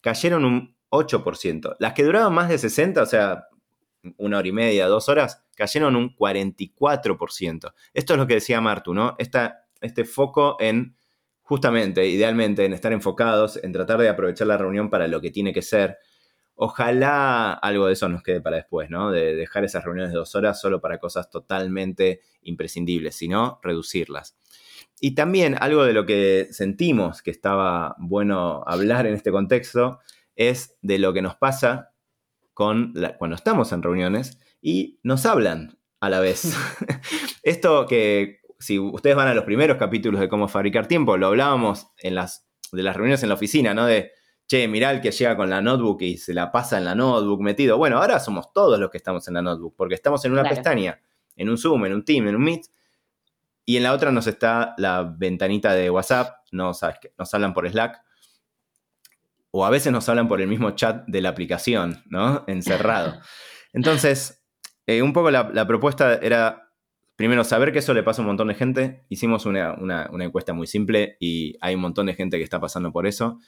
cayeron 0.00 0.44
un 0.44 0.76
8%. 0.90 1.76
Las 1.80 1.92
que 1.92 2.04
duraban 2.04 2.32
más 2.32 2.48
de 2.48 2.58
60, 2.58 3.02
o 3.02 3.06
sea, 3.06 3.48
una 4.18 4.38
hora 4.38 4.46
y 4.46 4.52
media, 4.52 4.86
dos 4.86 5.08
horas, 5.08 5.44
cayeron 5.56 5.96
un 5.96 6.14
44%. 6.16 7.72
Esto 7.92 8.12
es 8.12 8.18
lo 8.18 8.26
que 8.28 8.34
decía 8.34 8.60
Martu, 8.60 8.94
¿no? 8.94 9.16
este 9.18 10.04
foco 10.04 10.56
en, 10.60 10.96
justamente, 11.42 12.06
idealmente, 12.06 12.64
en 12.64 12.74
estar 12.74 12.92
enfocados, 12.92 13.58
en 13.62 13.72
tratar 13.72 13.98
de 13.98 14.08
aprovechar 14.08 14.46
la 14.46 14.58
reunión 14.58 14.90
para 14.90 15.08
lo 15.08 15.20
que 15.20 15.32
tiene 15.32 15.52
que 15.52 15.62
ser, 15.62 15.98
Ojalá 16.54 17.52
algo 17.52 17.86
de 17.86 17.94
eso 17.94 18.08
nos 18.08 18.22
quede 18.22 18.40
para 18.40 18.56
después, 18.56 18.90
¿no? 18.90 19.10
De 19.10 19.34
dejar 19.34 19.64
esas 19.64 19.84
reuniones 19.84 20.12
de 20.12 20.18
dos 20.18 20.34
horas 20.34 20.60
solo 20.60 20.80
para 20.80 20.98
cosas 20.98 21.30
totalmente 21.30 22.20
imprescindibles, 22.42 23.16
sino 23.16 23.58
reducirlas. 23.62 24.36
Y 25.00 25.14
también 25.14 25.56
algo 25.58 25.84
de 25.84 25.92
lo 25.92 26.06
que 26.06 26.48
sentimos 26.52 27.22
que 27.22 27.30
estaba 27.30 27.96
bueno 27.98 28.62
hablar 28.66 29.06
en 29.06 29.14
este 29.14 29.32
contexto 29.32 29.98
es 30.36 30.76
de 30.82 30.98
lo 30.98 31.12
que 31.12 31.22
nos 31.22 31.36
pasa 31.36 31.92
con 32.54 32.94
cuando 33.18 33.34
estamos 33.34 33.72
en 33.72 33.82
reuniones 33.82 34.38
y 34.60 35.00
nos 35.02 35.26
hablan 35.26 35.78
a 36.00 36.10
la 36.10 36.20
vez. 36.20 36.54
Esto 37.42 37.86
que 37.86 38.40
si 38.58 38.78
ustedes 38.78 39.16
van 39.16 39.28
a 39.28 39.34
los 39.34 39.44
primeros 39.44 39.76
capítulos 39.76 40.20
de 40.20 40.28
cómo 40.28 40.46
fabricar 40.46 40.86
tiempo, 40.86 41.16
lo 41.16 41.26
hablábamos 41.26 41.88
en 41.98 42.14
las, 42.14 42.46
de 42.70 42.82
las 42.82 42.94
reuniones 42.94 43.22
en 43.22 43.28
la 43.28 43.34
oficina, 43.34 43.74
¿no? 43.74 43.86
De 43.86 44.12
che, 44.46 44.68
mirá 44.68 44.90
el 44.90 45.00
que 45.00 45.10
llega 45.10 45.36
con 45.36 45.48
la 45.48 45.62
notebook 45.62 46.02
y 46.02 46.18
se 46.18 46.34
la 46.34 46.52
pasa 46.52 46.78
en 46.78 46.84
la 46.84 46.94
notebook 46.94 47.40
metido. 47.40 47.78
Bueno, 47.78 47.98
ahora 47.98 48.20
somos 48.20 48.52
todos 48.52 48.78
los 48.78 48.90
que 48.90 48.98
estamos 48.98 49.26
en 49.28 49.34
la 49.34 49.42
notebook, 49.42 49.74
porque 49.76 49.94
estamos 49.94 50.24
en 50.24 50.32
una 50.32 50.44
pestaña, 50.44 51.00
en 51.36 51.48
un 51.48 51.58
Zoom, 51.58 51.86
en 51.86 51.94
un 51.94 52.04
Team, 52.04 52.28
en 52.28 52.36
un 52.36 52.44
Meet, 52.44 52.66
y 53.64 53.76
en 53.76 53.84
la 53.84 53.92
otra 53.92 54.10
nos 54.10 54.26
está 54.26 54.74
la 54.76 55.02
ventanita 55.02 55.72
de 55.72 55.88
WhatsApp, 55.90 56.38
nos, 56.50 56.80
nos 57.16 57.34
hablan 57.34 57.54
por 57.54 57.68
Slack, 57.68 58.02
o 59.50 59.64
a 59.64 59.70
veces 59.70 59.92
nos 59.92 60.08
hablan 60.08 60.28
por 60.28 60.40
el 60.40 60.48
mismo 60.48 60.72
chat 60.72 61.04
de 61.06 61.20
la 61.20 61.28
aplicación, 61.28 62.02
¿no? 62.06 62.44
Encerrado. 62.48 63.20
Entonces, 63.72 64.44
eh, 64.86 65.02
un 65.02 65.12
poco 65.12 65.30
la, 65.30 65.66
propuesta 65.66 66.16
era, 66.16 66.70
primero, 67.16 67.44
saber 67.44 67.72
que 67.72 67.78
eso 67.78 67.94
le 67.94 68.02
pasa 68.02 68.20
a 68.20 68.22
un 68.22 68.28
montón 68.28 68.48
de 68.48 68.54
gente. 68.54 69.04
Hicimos 69.08 69.46
una, 69.46 69.74
una 69.74 70.24
encuesta 70.24 70.52
muy 70.52 70.66
simple 70.66 71.16
y 71.20 71.56
hay 71.60 71.74
un 71.74 71.82
montón 71.82 72.06
de 72.06 72.14
gente 72.14 72.38
que 72.38 72.44
está 72.44 72.60
pasando 72.60 72.92
por 72.92 73.06
eso. 73.06 73.38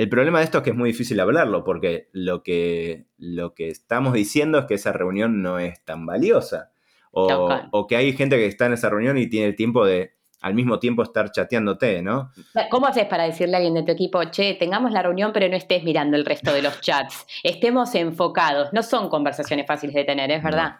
El 0.00 0.08
problema 0.08 0.38
de 0.38 0.46
esto 0.46 0.56
es 0.56 0.64
que 0.64 0.70
es 0.70 0.76
muy 0.76 0.92
difícil 0.92 1.20
hablarlo, 1.20 1.62
porque 1.62 2.08
lo 2.12 2.42
que, 2.42 3.04
lo 3.18 3.52
que 3.52 3.68
estamos 3.68 4.14
diciendo 4.14 4.58
es 4.58 4.64
que 4.64 4.72
esa 4.72 4.92
reunión 4.92 5.42
no 5.42 5.58
es 5.58 5.84
tan 5.84 6.06
valiosa. 6.06 6.70
O, 7.10 7.86
que 7.86 7.96
hay 7.96 8.14
gente 8.14 8.36
que 8.36 8.46
está 8.46 8.64
en 8.64 8.72
esa 8.72 8.88
reunión 8.88 9.18
y 9.18 9.28
tiene 9.28 9.48
el 9.48 9.56
tiempo 9.56 9.84
de 9.84 10.12
al 10.40 10.54
mismo 10.54 10.78
tiempo 10.78 11.02
estar 11.02 11.30
chateándote, 11.30 12.00
¿no? 12.00 12.30
¿Cómo 12.70 12.86
haces 12.86 13.04
para 13.08 13.24
decirle 13.24 13.56
a 13.56 13.58
alguien 13.58 13.74
de 13.74 13.82
tu 13.82 13.92
equipo, 13.92 14.24
che, 14.24 14.54
tengamos 14.54 14.90
la 14.90 15.02
reunión, 15.02 15.34
pero 15.34 15.46
no 15.50 15.56
estés 15.56 15.84
mirando 15.84 16.16
el 16.16 16.24
resto 16.24 16.50
de 16.50 16.62
los 16.62 16.80
chats? 16.80 17.26
Estemos 17.42 17.94
enfocados. 17.94 18.72
No 18.72 18.82
son 18.82 19.10
conversaciones 19.10 19.66
fáciles 19.66 19.94
de 19.94 20.04
tener, 20.04 20.30
¿es 20.30 20.42
verdad? 20.42 20.76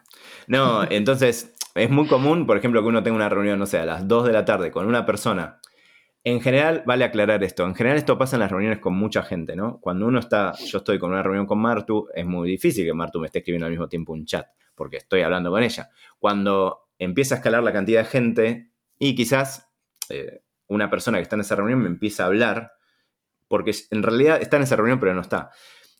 No, 0.46 0.90
entonces 0.90 1.54
es 1.74 1.90
muy 1.90 2.06
común, 2.06 2.46
por 2.46 2.56
ejemplo, 2.56 2.80
que 2.80 2.88
uno 2.88 3.02
tenga 3.02 3.16
una 3.16 3.28
reunión, 3.28 3.58
no 3.58 3.66
sé, 3.66 3.80
a 3.80 3.84
las 3.84 4.08
2 4.08 4.28
de 4.28 4.32
la 4.32 4.46
tarde 4.46 4.70
con 4.70 4.86
una 4.86 5.04
persona 5.04 5.59
En 6.22 6.40
general, 6.40 6.82
vale 6.84 7.04
aclarar 7.04 7.42
esto. 7.42 7.64
En 7.64 7.74
general, 7.74 7.96
esto 7.96 8.18
pasa 8.18 8.36
en 8.36 8.40
las 8.40 8.50
reuniones 8.50 8.78
con 8.78 8.94
mucha 8.94 9.22
gente, 9.22 9.56
¿no? 9.56 9.80
Cuando 9.80 10.06
uno 10.06 10.18
está, 10.18 10.52
yo 10.66 10.78
estoy 10.78 10.98
con 10.98 11.12
una 11.12 11.22
reunión 11.22 11.46
con 11.46 11.58
Martu, 11.58 12.08
es 12.14 12.26
muy 12.26 12.50
difícil 12.50 12.84
que 12.84 12.92
Martu 12.92 13.20
me 13.20 13.26
esté 13.26 13.38
escribiendo 13.38 13.66
al 13.66 13.72
mismo 13.72 13.88
tiempo 13.88 14.12
un 14.12 14.26
chat, 14.26 14.46
porque 14.74 14.98
estoy 14.98 15.22
hablando 15.22 15.50
con 15.50 15.62
ella. 15.62 15.88
Cuando 16.18 16.90
empieza 16.98 17.36
a 17.36 17.38
escalar 17.38 17.62
la 17.62 17.72
cantidad 17.72 18.02
de 18.02 18.08
gente 18.08 18.70
y 18.98 19.14
quizás 19.14 19.72
eh, 20.10 20.42
una 20.66 20.90
persona 20.90 21.16
que 21.16 21.22
está 21.22 21.36
en 21.36 21.40
esa 21.40 21.56
reunión 21.56 21.80
me 21.80 21.88
empieza 21.88 22.24
a 22.24 22.26
hablar, 22.26 22.72
porque 23.48 23.72
en 23.90 24.02
realidad 24.02 24.42
está 24.42 24.58
en 24.58 24.64
esa 24.64 24.76
reunión, 24.76 25.00
pero 25.00 25.14
no 25.14 25.22
está. 25.22 25.50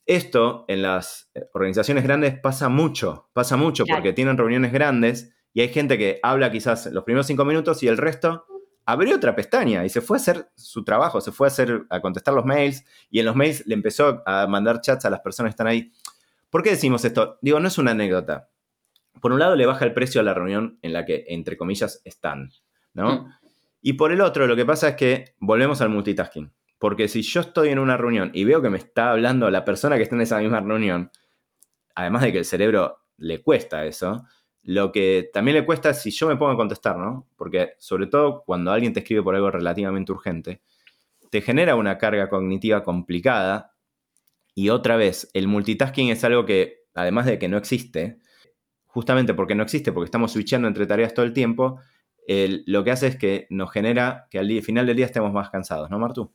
Esto 0.05 0.67
en 0.69 0.83
las 0.83 1.31
eh, 1.35 1.49
organizaciones 1.55 2.05
grandes 2.05 2.39
pasa 2.39 2.69
mucho, 2.69 3.31
pasa 3.33 3.57
mucho, 3.57 3.87
porque 3.87 4.12
tienen 4.12 4.37
reuniones 4.37 4.71
grandes 4.71 5.35
y 5.55 5.62
hay 5.62 5.69
gente 5.69 5.97
que 5.97 6.21
habla 6.23 6.50
quizás 6.50 6.87
los 6.93 7.05
primeros 7.05 7.27
cinco 7.27 7.47
minutos 7.47 7.83
y 7.83 7.89
el 7.89 7.97
resto 7.97 8.45
abrió 8.90 9.16
otra 9.16 9.37
pestaña 9.37 9.85
y 9.85 9.88
se 9.88 10.00
fue 10.00 10.16
a 10.16 10.20
hacer 10.20 10.50
su 10.56 10.85
trabajo, 10.85 11.20
se 11.20 11.30
fue 11.32 11.47
a 11.47 11.49
hacer 11.49 11.87
a 11.90 12.00
contestar 12.00 12.35
los 12.35 12.44
mails 12.44 12.85
y 13.11 13.20
en 13.20 13.26
los 13.26 13.37
mails 13.37 13.64
le 13.66 13.75
empezó 13.75 14.23
a 14.26 14.47
mandar 14.47 14.80
chats 14.80 15.04
a 15.04 15.11
las 15.11 15.20
personas 15.20 15.50
que 15.50 15.54
están 15.54 15.66
ahí. 15.66 15.92
¿Por 16.50 16.62
qué 16.62 16.70
decimos 16.70 17.04
esto? 17.04 17.38
Digo, 17.40 17.61
no 17.61 17.68
es 17.68 17.78
una 17.78 17.92
anécdota. 17.92 18.49
Por 19.20 19.32
un 19.32 19.38
lado 19.38 19.54
le 19.54 19.66
baja 19.66 19.85
el 19.85 19.92
precio 19.92 20.20
a 20.20 20.25
la 20.25 20.35
reunión 20.35 20.78
en 20.82 20.92
la 20.92 21.04
que, 21.04 21.25
entre 21.28 21.56
comillas, 21.56 22.00
están, 22.04 22.50
¿no? 22.94 23.12
Mm. 23.12 23.32
Y 23.82 23.92
por 23.94 24.12
el 24.12 24.20
otro, 24.20 24.47
lo 24.47 24.56
que 24.56 24.66
pasa 24.66 24.88
es 24.88 24.97
que 24.97 25.37
volvemos 25.38 25.80
al 25.80 25.88
multitasking. 25.88 26.52
Porque 26.78 27.09
si 27.09 27.23
yo 27.23 27.40
estoy 27.40 27.68
en 27.68 27.78
una 27.78 27.97
reunión 27.97 28.30
y 28.35 28.44
veo 28.44 28.62
que 28.62 28.70
me 28.70 28.78
está 28.78 29.11
hablando 29.12 29.50
la 29.50 29.64
persona 29.64 29.97
que 29.97 30.02
está 30.02 30.16
en 30.16 30.23
esa 30.23 30.38
misma 30.38 30.61
reunión, 30.61 31.11
además 31.94 32.23
de 32.23 32.32
que 32.32 32.38
el 32.38 32.44
cerebro 32.44 33.00
le 33.18 33.42
cuesta 33.42 33.85
eso, 33.85 34.25
lo 34.62 34.93
que 34.93 35.31
también 35.33 35.57
le 35.57 35.64
cuesta 35.64 35.90
es 35.90 36.02
si 36.02 36.11
yo 36.11 36.29
me 36.29 36.37
pongo 36.37 36.52
a 36.52 36.57
contestar, 36.57 36.97
¿no? 36.97 37.26
Porque 37.37 37.75
sobre 37.79 38.07
todo 38.07 38.43
cuando 38.45 38.73
alguien 38.73 38.93
te 38.93 39.00
escribe 39.00 39.23
por 39.23 39.35
algo 39.35 39.50
relativamente 39.50 40.12
urgente, 40.12 40.61
te 41.31 41.40
genera 41.40 41.76
una 41.76 41.99
carga 41.99 42.29
cognitiva 42.29 42.83
complicada 42.83 43.75
y 44.55 44.69
otra 44.69 44.97
vez, 44.97 45.31
el 45.33 45.49
multitasking 45.49 46.11
es 46.11 46.25
algo 46.25 46.45
que, 46.45 46.85
además 46.95 47.26
de 47.26 47.38
que 47.38 47.49
no 47.49 47.57
existe, 47.57 48.19
justamente 48.87 49.33
porque 49.33 49.55
no 49.55 49.62
existe, 49.62 49.93
porque 49.93 50.07
estamos 50.07 50.33
switchando 50.33 50.69
entre 50.69 50.87
tareas 50.87 51.14
todo 51.14 51.25
el 51.25 51.33
tiempo, 51.33 51.81
lo 52.29 52.85
que 52.85 52.90
hace 52.90 53.07
es 53.07 53.17
que 53.17 53.47
nos 53.50 53.71
genera 53.73 54.26
que 54.31 54.38
al 54.38 54.62
final 54.62 54.87
del 54.87 54.97
día 54.97 55.07
estemos 55.07 55.33
más 55.33 55.50
cansados, 55.50 55.90
¿no, 55.90 55.99
Martu? 55.99 56.33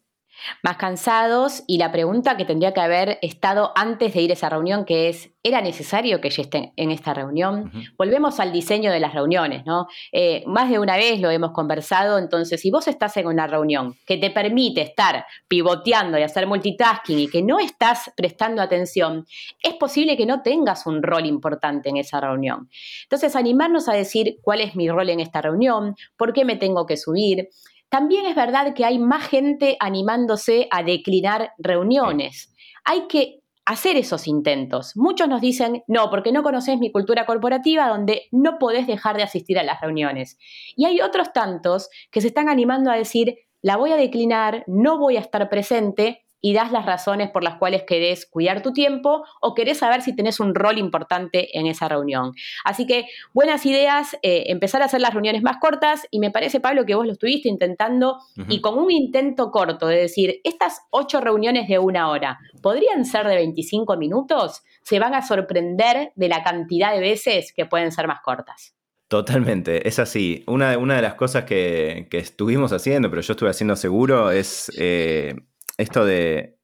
Más 0.63 0.77
cansados 0.77 1.63
y 1.68 1.77
la 1.77 1.92
pregunta 1.92 2.38
que 2.38 2.46
tendría 2.46 2.74
que 2.74 2.82
haber 2.82 3.20
estado 3.22 3.72
antes 3.75 4.13
de 4.13 4.22
ir 4.22 4.32
a 4.32 4.34
esa 4.34 4.50
reunión, 4.50 4.86
que 4.86 5.10
es, 5.10 5.32
¿era 5.44 5.62
necesario 5.62 6.22
que 6.22 6.30
yo 6.30 6.42
esté 6.42 6.74
en 6.75 6.92
esta 6.92 7.13
reunión? 7.13 7.72
Volvemos 7.98 8.39
al 8.39 8.51
diseño 8.51 8.92
de 8.92 9.00
las 9.00 9.13
reuniones, 9.13 9.65
¿no? 9.65 9.88
Eh, 10.12 10.44
más 10.48 10.70
de 10.70 10.80
una 10.80 10.98
vez 10.98 11.20
lo 11.20 11.30
hemos 11.30 11.51
conversado, 11.51 12.18
entonces 12.18 12.62
si 12.62 12.72
vos 12.72 12.88
estás 12.88 13.18
en 13.18 13.27
una 13.27 13.48
reunión 13.48 13.96
que 14.06 14.18
te 14.18 14.32
permite 14.32 14.82
estar 14.82 15.25
pivoteando 15.48 16.18
y 16.18 16.24
hacer 16.24 16.48
multitasking 16.48 17.20
y 17.20 17.27
que 17.27 17.42
no 17.42 17.60
estás 17.60 18.12
prestando 18.15 18.62
atención, 18.62 19.25
es 19.62 19.74
posible 19.75 20.18
que 20.18 20.25
no 20.25 20.42
tengas 20.42 20.86
un 20.86 21.01
rol 21.04 21.25
importante 21.25 21.89
en 21.89 21.98
esa 21.98 22.20
reunión. 22.20 22.70
Entonces, 23.04 23.36
animarnos 23.36 23.88
a 23.89 23.94
decir 23.94 24.38
cuál 24.42 24.62
es 24.62 24.75
mi 24.75 24.89
rol 24.89 25.10
en 25.10 25.20
esta 25.20 25.42
reunión, 25.42 25.96
por 26.18 26.34
qué 26.34 26.46
me 26.46 26.56
tengo 26.56 26.86
que 26.86 26.98
subir. 26.98 27.50
También 27.96 28.25
es 28.25 28.36
verdad 28.36 28.74
que 28.74 28.84
hay 28.84 29.00
más 29.00 29.25
gente 29.25 29.78
animándose 29.80 30.68
a 30.70 30.84
declinar 30.84 31.54
reuniones. 31.58 32.54
Hay 32.84 33.08
que 33.08 33.40
hacer 33.64 33.96
esos 33.96 34.28
intentos. 34.28 34.98
Muchos 34.98 35.30
nos 35.30 35.40
dicen, 35.40 35.82
no, 35.88 36.10
porque 36.10 36.34
no 36.34 36.44
conoces 36.44 36.78
mi 36.78 36.92
cultura 36.92 37.25
corporativa 37.25 37.88
donde 37.88 38.24
no 38.34 38.60
podés 38.60 38.86
dejar 38.86 39.16
de 39.16 39.24
asistir 39.24 39.58
a 39.58 39.64
las 39.64 39.80
reuniones. 39.80 40.38
Y 40.75 40.84
hay 40.84 41.00
otros 41.00 41.32
tantos 41.32 41.90
que 42.12 42.20
se 42.20 42.28
están 42.28 42.50
animando 42.50 42.92
a 42.92 42.98
decir, 42.98 43.38
la 43.62 43.78
voy 43.78 43.94
a 43.94 43.96
declinar, 43.96 44.66
no 44.68 45.00
voy 45.00 45.16
a 45.16 45.22
estar 45.22 45.48
presente 45.48 46.25
y 46.46 46.54
das 46.54 46.72
las 46.72 46.86
razones 46.86 47.32
por 47.32 47.44
las 47.44 47.56
cuales 47.56 47.86
querés 47.88 48.28
cuidar 48.28 48.62
tu 48.62 48.72
tiempo 48.72 49.25
o 49.42 49.56
querés 49.56 49.80
saber 49.80 50.04
si 50.04 50.16
tenés 50.16 50.40
un 50.40 50.54
rol 50.54 50.78
importante 50.78 51.58
en 51.58 51.66
esa 51.66 51.90
reunión. 51.90 52.34
Así 52.64 52.86
que 52.86 53.08
buenas 53.34 53.66
ideas, 53.66 54.16
eh, 54.22 54.44
empezar 54.50 54.84
a 54.84 54.86
hacer 54.86 55.02
las 55.02 55.16
reuniones 55.16 55.42
más 55.42 55.58
cortas 55.58 56.06
y 56.12 56.20
me 56.20 56.30
parece, 56.30 56.60
Pablo, 56.60 56.86
que 56.86 56.94
vos 56.94 57.08
lo 57.08 57.14
estuviste 57.14 57.50
intentando 57.50 58.20
y 58.48 58.62
con 58.62 58.78
un 58.78 58.92
intento 58.92 59.50
corto 59.50 59.88
de 59.88 59.98
decir, 59.98 60.40
estas 60.44 60.82
ocho 60.92 61.20
reuniones 61.20 61.68
de 61.68 61.80
una 61.80 62.12
hora 62.12 62.38
podrían 62.62 63.06
ser 63.06 63.28
de 63.28 63.38
25 63.38 63.98
minutos, 63.98 64.62
se 64.84 65.00
van 65.00 65.16
a 65.16 65.24
sorprender 65.24 66.12
de 66.14 66.30
la 66.30 66.44
cantidad 66.44 66.94
de 66.94 67.00
veces 67.00 67.54
que 67.54 67.66
pueden 67.66 67.92
ser 67.92 68.06
más 68.08 68.22
cortas. 68.22 68.75
Totalmente, 69.08 69.88
es 69.88 69.98
así. 69.98 70.44
Una, 70.46 70.78
una 70.78 70.96
de 70.96 71.02
las 71.02 71.16
cosas 71.16 71.46
que, 71.46 72.08
estuvimos 72.12 72.72
haciendo, 72.72 73.10
pero 73.10 73.24
yo 73.24 73.34
estuve 73.34 73.50
haciendo 73.50 73.75
seguro, 73.75 74.30
es 74.30 74.72
eh, 74.78 75.36
esto 75.77 76.05
de, 76.05 76.58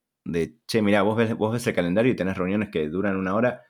che, 0.67 0.81
mira, 0.81 1.01
vos 1.01 1.17
ves, 1.17 1.35
vos 1.35 1.51
ves 1.53 1.65
el 1.67 1.73
calendario 1.73 2.11
y 2.11 2.15
tenés 2.15 2.37
reuniones 2.37 2.69
que 2.69 2.89
duran 2.89 3.17
una 3.17 3.35
hora, 3.35 3.63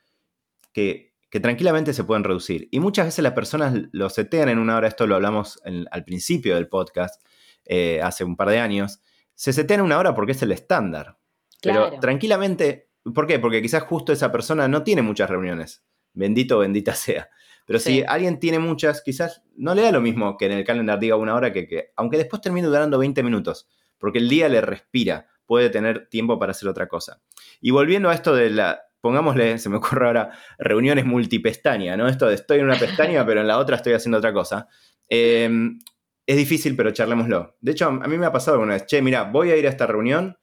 que, 0.74 1.12
tranquilamente 1.42 1.94
se 1.94 2.04
pueden 2.04 2.24
reducir. 2.24 2.68
Y 2.72 2.80
muchas 2.80 3.06
veces 3.06 3.24
las 3.24 3.34
personas 3.34 3.74
lo 3.92 4.10
setean 4.10 4.50
en 4.50 4.60
una 4.60 4.76
hora, 4.76 4.88
esto 4.88 5.08
lo 5.08 5.16
hablamos 5.16 5.62
al 5.64 6.04
principio 6.04 6.56
del 6.56 6.68
podcast, 6.68 7.22
eh, 7.66 8.02
hace 8.02 8.24
un 8.24 8.36
par 8.36 8.50
de 8.50 8.60
años, 8.60 9.02
se 9.36 9.54
setean 9.54 9.80
en 9.80 9.86
una 9.86 9.98
hora 9.98 10.14
porque 10.14 10.34
es 10.34 10.42
el 10.42 10.52
estándar. 10.52 11.18
Pero 11.62 12.00
tranquilamente, 12.00 12.90
¿por 13.14 13.28
qué? 13.28 13.40
Porque 13.40 13.62
quizás 13.62 13.84
justo 13.84 14.12
esa 14.12 14.32
persona 14.32 14.68
no 14.68 14.84
tiene 14.84 15.02
muchas 15.02 15.30
reuniones. 15.30 15.84
Bendito 16.14 16.58
o 16.58 16.60
bendita 16.60 16.94
sea. 16.96 17.30
Pero 17.66 17.80
si 17.80 18.04
alguien 18.06 18.40
tiene 18.40 18.60
muchas, 18.60 19.02
quizás 19.02 19.44
no 19.56 19.74
le 19.76 19.84
da 19.84 19.92
lo 19.92 20.02
mismo 20.02 20.36
que 20.36 20.48
en 20.48 20.54
el 20.54 20.66
calendar 20.66 21.00
diga 21.00 21.16
una 21.16 21.36
hora 21.36 21.54
que, 21.54 21.68
que 21.68 21.94
aunque 21.96 22.18
después 22.18 22.42
termine 22.42 22.68
durando 22.68 22.98
20 22.98 23.24
minutos, 23.24 23.70
porque 24.02 24.18
el 24.18 24.28
día 24.28 24.50
le 24.50 24.60
respira 24.60 25.32
puede 25.52 25.70
tener 25.70 26.08
tiempo 26.08 26.40
para 26.40 26.52
hacer 26.52 26.70
otra 26.70 26.88
cosa. 26.88 27.22
Y 27.60 27.72
volviendo 27.72 28.10
a 28.10 28.14
esto 28.14 28.34
de 28.34 28.50
la, 28.52 28.84
pongámosle, 29.02 29.58
se 29.58 29.68
me 29.68 29.76
ocurre 29.76 30.08
ahora, 30.08 30.32
reuniones 30.58 31.06
multipestaña, 31.06 31.98
¿no? 31.98 32.08
Esto 32.08 32.28
de 32.30 32.36
estoy 32.36 32.60
en 32.60 32.66
una 32.68 32.80
pestaña, 32.80 33.26
pero 33.26 33.42
en 33.42 33.48
la 33.48 33.58
otra 33.58 33.76
estoy 33.76 33.92
haciendo 33.92 34.20
otra 34.20 34.32
cosa. 34.32 34.70
Em, 35.10 35.78
es 36.26 36.38
difícil, 36.38 36.74
pero 36.78 36.92
charlémoslo. 36.92 37.58
De 37.60 37.74
hecho, 37.74 37.88
a 37.88 37.92
mí 37.92 38.18
me 38.18 38.26
ha 38.26 38.32
pasado 38.32 38.56
alguna 38.56 38.76
vez, 38.76 38.86
che, 38.86 39.02
mira, 39.02 39.24
voy 39.24 39.52
a 39.52 39.58
ir 39.58 39.66
a 39.66 39.70
esta 39.70 39.86
reunión, 39.86 40.38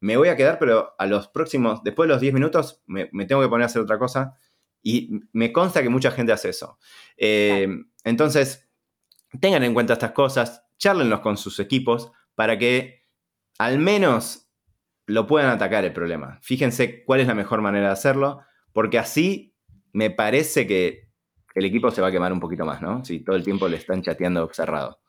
me 0.00 0.16
voy 0.16 0.28
a 0.28 0.36
quedar, 0.36 0.58
pero 0.58 0.94
a 0.96 1.04
los 1.04 1.28
próximos, 1.28 1.82
después 1.84 2.08
de 2.08 2.14
los 2.14 2.20
10 2.22 2.32
minutos, 2.32 2.82
me, 2.86 3.06
tengo 3.26 3.42
que 3.42 3.48
poner 3.48 3.64
a 3.64 3.66
hacer 3.66 3.82
otra 3.82 3.98
cosa. 3.98 4.38
Y 4.82 5.10
me 5.34 5.52
consta 5.52 5.82
que 5.82 5.90
mucha 5.90 6.10
gente 6.10 6.32
hace 6.32 6.48
eso. 6.48 6.78
Em, 7.18 7.90
entonces, 8.02 8.70
tengan 9.40 9.62
en 9.62 9.74
cuenta 9.74 9.92
estas 9.92 10.12
cosas, 10.12 10.64
charlenlos 10.78 11.20
con 11.20 11.36
sus 11.36 11.60
equipos 11.60 12.12
para 12.38 12.56
que 12.56 13.02
al 13.58 13.80
menos 13.80 14.48
lo 15.06 15.26
puedan 15.26 15.50
atacar 15.50 15.84
el 15.84 15.92
problema. 15.92 16.38
Fíjense 16.40 17.02
cuál 17.04 17.18
es 17.18 17.26
la 17.26 17.34
mejor 17.34 17.62
manera 17.62 17.86
de 17.86 17.92
hacerlo, 17.92 18.42
porque 18.72 18.96
así 18.96 19.56
me 19.92 20.10
parece 20.10 20.64
que 20.64 21.08
el 21.56 21.64
equipo 21.64 21.90
se 21.90 22.00
va 22.00 22.06
a 22.06 22.12
quemar 22.12 22.32
un 22.32 22.38
poquito 22.38 22.64
más, 22.64 22.80
¿no? 22.80 23.04
Si 23.04 23.24
todo 23.24 23.34
el 23.34 23.42
tiempo 23.42 23.66
le 23.66 23.78
están 23.78 24.02
chateando 24.02 24.48
cerrado. 24.52 25.00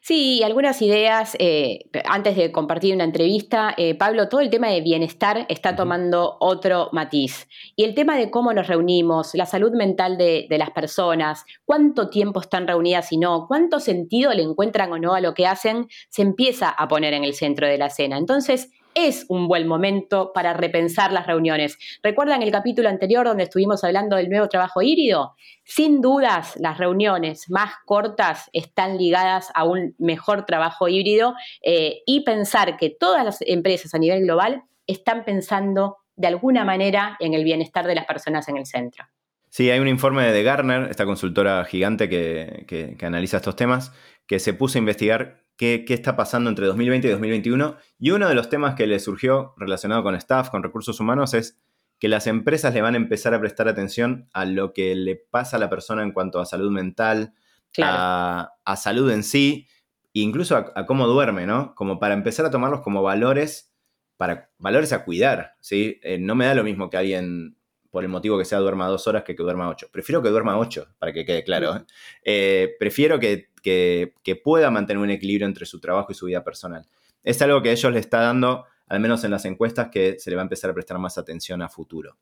Sí, 0.00 0.42
algunas 0.42 0.82
ideas. 0.82 1.36
Eh, 1.38 1.90
antes 2.04 2.36
de 2.36 2.52
compartir 2.52 2.94
una 2.94 3.04
entrevista, 3.04 3.74
eh, 3.76 3.94
Pablo, 3.94 4.28
todo 4.28 4.40
el 4.40 4.50
tema 4.50 4.68
de 4.68 4.80
bienestar 4.80 5.46
está 5.48 5.74
tomando 5.74 6.36
otro 6.40 6.88
matiz. 6.92 7.48
Y 7.74 7.84
el 7.84 7.94
tema 7.94 8.16
de 8.16 8.30
cómo 8.30 8.52
nos 8.52 8.68
reunimos, 8.68 9.34
la 9.34 9.46
salud 9.46 9.72
mental 9.72 10.16
de, 10.16 10.46
de, 10.48 10.58
las 10.58 10.70
personas, 10.70 11.44
cuánto 11.64 12.08
tiempo 12.08 12.40
están 12.40 12.66
reunidas 12.66 13.12
y 13.12 13.18
no, 13.18 13.46
cuánto 13.48 13.80
sentido 13.80 14.32
le 14.32 14.42
encuentran 14.42 14.92
o 14.92 14.98
no 14.98 15.14
a 15.14 15.20
lo 15.20 15.34
que 15.34 15.46
hacen, 15.46 15.88
se 16.08 16.22
empieza 16.22 16.68
a 16.68 16.88
poner 16.88 17.14
en 17.14 17.24
el 17.24 17.34
centro 17.34 17.66
de 17.66 17.78
la 17.78 17.86
escena. 17.86 18.18
Entonces, 18.18 18.70
es 18.96 19.26
un 19.28 19.46
buen 19.46 19.68
momento 19.68 20.32
para 20.32 20.54
repensar 20.54 21.12
las 21.12 21.26
reuniones. 21.26 21.78
¿Recuerdan 22.02 22.42
el 22.42 22.50
capítulo 22.50 22.88
anterior 22.88 23.26
donde 23.26 23.44
estuvimos 23.44 23.84
hablando 23.84 24.16
del 24.16 24.30
nuevo 24.30 24.48
trabajo 24.48 24.80
híbrido? 24.80 25.34
Sin 25.64 26.00
dudas, 26.00 26.56
las 26.56 26.78
reuniones 26.78 27.50
más 27.50 27.74
cortas 27.84 28.48
están 28.54 28.96
ligadas 28.96 29.50
a 29.54 29.64
un 29.64 29.94
mejor 29.98 30.46
trabajo 30.46 30.88
híbrido 30.88 31.34
eh, 31.62 31.98
y 32.06 32.24
pensar 32.24 32.78
que 32.78 32.88
todas 32.88 33.22
las 33.22 33.38
empresas 33.42 33.94
a 33.94 33.98
nivel 33.98 34.22
global 34.22 34.62
están 34.86 35.24
pensando 35.26 35.98
de 36.16 36.28
alguna 36.28 36.64
manera 36.64 37.18
en 37.20 37.34
el 37.34 37.44
bienestar 37.44 37.86
de 37.86 37.96
las 37.96 38.06
personas 38.06 38.48
en 38.48 38.56
el 38.56 38.64
centro. 38.64 39.04
Sí, 39.50 39.70
hay 39.70 39.78
un 39.78 39.88
informe 39.88 40.32
de 40.32 40.42
Gartner, 40.42 40.88
esta 40.90 41.04
consultora 41.04 41.62
gigante 41.66 42.08
que 42.08 42.96
analiza 43.02 43.36
estos 43.36 43.56
temas, 43.56 43.92
que 44.26 44.38
se 44.38 44.54
puso 44.54 44.78
a 44.78 44.80
investigar 44.80 45.45
qué, 45.56 45.84
está 45.88 46.16
pasando 46.16 46.50
entre 46.50 46.66
2020 46.66 47.08
y 47.08 47.10
2021. 47.10 47.76
Y 47.98 48.10
uno 48.10 48.28
de 48.28 48.34
los 48.34 48.48
temas 48.48 48.74
que 48.74 48.86
le 48.86 48.98
surgió 48.98 49.54
relacionado 49.56 50.02
con 50.02 50.14
staff, 50.14 50.50
con 50.50 50.62
recursos 50.62 51.00
humanos, 51.00 51.34
es 51.34 51.58
que 51.98 52.08
las 52.08 52.26
empresas 52.26 52.74
le 52.74 52.82
van 52.82 52.94
a 52.94 52.98
empezar 52.98 53.34
a 53.34 53.40
prestar 53.40 53.68
atención 53.68 54.28
a 54.32 54.44
lo 54.44 54.72
que 54.72 54.94
le 54.94 55.16
pasa 55.16 55.56
a 55.56 55.60
la 55.60 55.70
persona 55.70 56.02
en 56.02 56.12
cuanto 56.12 56.40
a 56.40 56.46
salud 56.46 56.70
mental, 56.70 57.34
a, 57.82 58.50
salud 58.76 59.10
en 59.10 59.22
sí, 59.22 59.66
e 60.14 60.20
incluso 60.20 60.56
a, 60.56 60.86
cómo 60.86 61.06
duerme, 61.06 61.46
¿no? 61.46 61.74
Como 61.74 61.98
para 61.98 62.14
empezar 62.14 62.44
a 62.46 62.50
tomarlos 62.50 62.82
como 62.82 63.02
valores, 63.02 63.72
para 64.16 64.50
valores 64.58 64.92
a 64.92 65.04
cuidar, 65.04 65.54
¿sí? 65.60 65.98
Eh, 66.02 66.18
no 66.18 66.34
me 66.34 66.46
da 66.46 66.54
lo 66.54 66.64
mismo 66.64 66.90
que 66.90 66.96
alguien, 66.98 67.55
por 67.96 68.04
el 68.04 68.10
motivo 68.10 68.36
que 68.36 68.44
sea, 68.44 68.58
duerma 68.58 68.88
dos 68.88 69.06
horas 69.06 69.22
que 69.22 69.34
que 69.34 69.42
duerma 69.42 69.70
ocho. 69.70 69.88
Prefiero 69.90 70.22
que 70.22 70.28
duerma 70.28 70.58
ocho, 70.58 70.86
para 70.98 71.14
que 71.14 71.24
quede 71.24 71.42
claro. 71.42 71.76
¿eh? 71.76 71.84
Eh, 72.24 72.76
prefiero 72.78 73.18
que 73.18 73.48
que, 73.62 74.12
que 74.22 74.36
pueda 74.36 74.70
mantener 74.70 75.02
un 75.02 75.08
equilibrio 75.08 75.46
entre 75.46 75.64
su 75.64 75.80
trabajo 75.80 76.12
y 76.12 76.14
su 76.14 76.26
vida 76.26 76.44
personal. 76.44 76.86
Es 77.24 77.40
algo 77.40 77.62
que 77.62 77.72
ellos 77.72 77.90
le 77.90 77.98
está 77.98 78.20
dando, 78.20 78.66
al 78.86 79.00
menos 79.00 79.24
en 79.24 79.30
las 79.30 79.46
encuestas, 79.46 79.88
que 79.88 80.18
se 80.18 80.28
le 80.28 80.36
va 80.36 80.42
a 80.42 80.44
empezar 80.44 80.68
a 80.68 80.74
prestar 80.74 80.98
más 80.98 81.16
atención 81.16 81.62
a 81.62 81.70
futuro. 81.70 82.18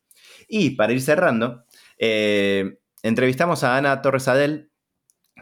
Y 0.47 0.71
para 0.77 0.93
ir 0.93 1.01
cerrando, 1.01 1.65
eh, 1.99 2.79
entrevistamos 3.03 3.65
a 3.65 3.77
Ana 3.77 4.01
Torres 4.01 4.29
Adel, 4.29 4.71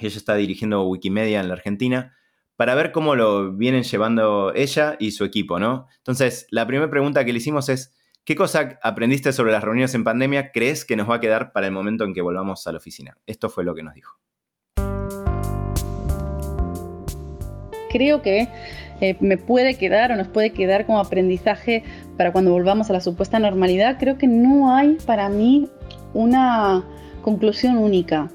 que 0.00 0.06
ella 0.06 0.16
está 0.16 0.34
dirigiendo 0.34 0.82
Wikimedia 0.84 1.40
en 1.40 1.48
la 1.48 1.54
Argentina, 1.54 2.16
para 2.56 2.74
ver 2.74 2.90
cómo 2.90 3.16
lo 3.16 3.52
vienen 3.52 3.82
llevando 3.82 4.54
ella 4.54 4.96
y 4.98 5.10
su 5.10 5.26
equipo, 5.26 5.58
¿no? 5.58 5.88
Entonces, 5.98 6.46
la 6.50 6.66
primera 6.66 6.88
pregunta 6.88 7.22
que 7.26 7.32
le 7.32 7.38
hicimos 7.38 7.68
es, 7.68 7.94
¿qué 8.24 8.36
cosa 8.36 8.78
aprendiste 8.82 9.32
sobre 9.32 9.52
las 9.52 9.64
reuniones 9.64 9.94
en 9.94 10.04
pandemia 10.04 10.52
crees 10.52 10.84
que 10.84 10.96
nos 10.96 11.10
va 11.10 11.16
a 11.16 11.20
quedar 11.20 11.52
para 11.52 11.66
el 11.66 11.72
momento 11.72 12.04
en 12.04 12.14
que 12.14 12.22
volvamos 12.22 12.66
a 12.66 12.72
la 12.72 12.78
oficina? 12.78 13.16
Esto 13.26 13.48
fue 13.48 13.64
lo 13.64 13.74
que 13.74 13.82
nos 13.82 13.94
dijo. 13.94 14.16
Creo 17.90 18.22
que 18.22 18.48
eh, 19.00 19.16
me 19.20 19.36
puede 19.36 19.76
quedar 19.76 20.12
o 20.12 20.16
nos 20.16 20.28
puede 20.28 20.52
quedar 20.52 20.86
como 20.86 20.98
aprendizaje 20.98 21.82
para 22.16 22.32
cuando 22.32 22.52
volvamos 22.52 22.88
a 22.88 22.94
la 22.94 23.00
supuesta 23.00 23.38
normalidad. 23.38 23.98
Creo 23.98 24.16
que 24.16 24.28
no 24.28 24.74
hay 24.74 24.96
para 25.04 25.28
mí 25.28 25.68
una 26.14 26.84
conclusión 27.22 27.76
única. 27.76 28.30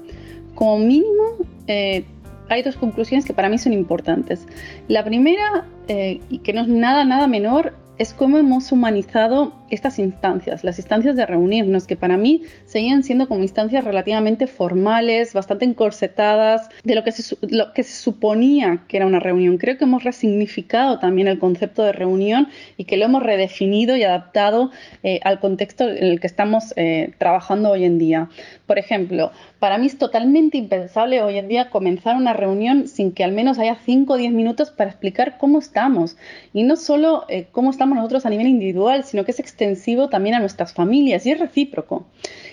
Como 0.54 0.78
mínimo, 0.78 1.38
eh, 1.66 2.04
hay 2.48 2.62
dos 2.62 2.76
conclusiones 2.76 3.24
que 3.24 3.32
para 3.32 3.48
mí 3.48 3.58
son 3.58 3.72
importantes. 3.72 4.46
La 4.86 5.04
primera, 5.04 5.66
eh, 5.88 6.20
y 6.28 6.38
que 6.38 6.52
no 6.52 6.60
es 6.62 6.68
nada, 6.68 7.04
nada 7.04 7.26
menor, 7.26 7.74
es 7.98 8.14
cómo 8.14 8.38
hemos 8.38 8.70
humanizado 8.70 9.57
estas 9.70 9.98
instancias, 9.98 10.64
las 10.64 10.78
instancias 10.78 11.16
de 11.16 11.26
reunirnos, 11.26 11.86
que 11.86 11.96
para 11.96 12.16
mí 12.16 12.42
seguían 12.66 13.02
siendo 13.02 13.28
como 13.28 13.42
instancias 13.42 13.84
relativamente 13.84 14.46
formales, 14.46 15.32
bastante 15.32 15.64
encorsetadas, 15.64 16.68
de 16.84 16.94
lo 16.94 17.04
que, 17.04 17.12
se, 17.12 17.36
lo 17.48 17.72
que 17.72 17.82
se 17.82 17.94
suponía 18.02 18.84
que 18.88 18.96
era 18.96 19.06
una 19.06 19.20
reunión. 19.20 19.58
Creo 19.58 19.78
que 19.78 19.84
hemos 19.84 20.04
resignificado 20.04 20.98
también 20.98 21.28
el 21.28 21.38
concepto 21.38 21.82
de 21.82 21.92
reunión 21.92 22.48
y 22.76 22.84
que 22.84 22.96
lo 22.96 23.04
hemos 23.04 23.22
redefinido 23.22 23.96
y 23.96 24.02
adaptado 24.02 24.70
eh, 25.02 25.20
al 25.24 25.40
contexto 25.40 25.88
en 25.88 26.04
el 26.04 26.20
que 26.20 26.26
estamos 26.26 26.72
eh, 26.76 27.12
trabajando 27.18 27.70
hoy 27.70 27.84
en 27.84 27.98
día. 27.98 28.28
Por 28.66 28.78
ejemplo, 28.78 29.32
para 29.58 29.78
mí 29.78 29.86
es 29.86 29.98
totalmente 29.98 30.58
impensable 30.58 31.22
hoy 31.22 31.38
en 31.38 31.48
día 31.48 31.70
comenzar 31.70 32.16
una 32.16 32.32
reunión 32.32 32.86
sin 32.86 33.12
que 33.12 33.24
al 33.24 33.32
menos 33.32 33.58
haya 33.58 33.76
5 33.84 34.12
o 34.12 34.16
10 34.16 34.32
minutos 34.32 34.70
para 34.70 34.90
explicar 34.90 35.38
cómo 35.38 35.58
estamos. 35.58 36.16
Y 36.52 36.62
no 36.62 36.76
solo 36.76 37.24
eh, 37.28 37.46
cómo 37.50 37.70
estamos 37.70 37.96
nosotros 37.96 38.26
a 38.26 38.30
nivel 38.30 38.46
individual, 38.46 39.04
sino 39.04 39.24
que 39.24 39.32
es 39.32 39.40
extensivo 39.58 40.08
también 40.08 40.36
a 40.36 40.40
nuestras 40.40 40.72
familias 40.72 41.26
y 41.26 41.32
es 41.32 41.40
recíproco. 41.40 42.06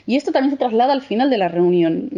Y 0.07 0.15
esto 0.15 0.31
también 0.31 0.51
se 0.51 0.57
traslada 0.57 0.93
al 0.93 1.01
final 1.01 1.29
de 1.29 1.37
la 1.37 1.47
reunión. 1.47 2.09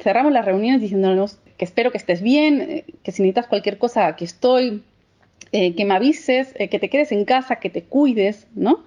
Cerramos 0.00 0.32
las 0.32 0.44
reuniones 0.44 0.80
diciéndonos 0.80 1.38
que 1.56 1.64
espero 1.64 1.92
que 1.92 1.98
estés 1.98 2.20
bien, 2.20 2.60
eh, 2.60 2.84
que 3.04 3.12
si 3.12 3.22
necesitas 3.22 3.46
cualquier 3.46 3.78
cosa, 3.78 4.06
aquí 4.08 4.24
estoy, 4.24 4.82
eh, 5.52 5.74
que 5.76 5.84
me 5.84 5.94
avises, 5.94 6.52
eh, 6.58 6.68
que 6.68 6.80
te 6.80 6.90
quedes 6.90 7.12
en 7.12 7.24
casa, 7.24 7.56
que 7.56 7.70
te 7.70 7.82
cuides, 7.82 8.48
¿no? 8.54 8.84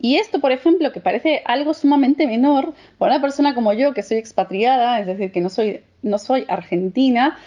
Y 0.00 0.16
esto, 0.16 0.40
por 0.40 0.50
ejemplo, 0.50 0.92
que 0.92 1.00
parece 1.00 1.42
algo 1.44 1.72
sumamente 1.72 2.26
menor 2.26 2.74
para 2.98 3.14
una 3.14 3.22
persona 3.22 3.54
como 3.54 3.72
yo, 3.72 3.94
que 3.94 4.02
soy 4.02 4.18
expatriada, 4.18 4.98
es 5.00 5.06
decir, 5.06 5.30
que 5.30 5.40
no 5.40 5.48
soy, 5.48 5.80
no 6.02 6.18
soy 6.18 6.44
argentina, 6.48 7.38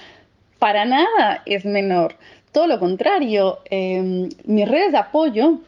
para 0.58 0.86
nada 0.86 1.44
es 1.46 1.66
menor. 1.66 2.16
Todo 2.52 2.66
lo 2.66 2.80
contrario, 2.80 3.60
em, 3.70 4.30
mis 4.46 4.68
redes 4.68 4.92
de 4.94 4.98
apoyo 4.98 5.60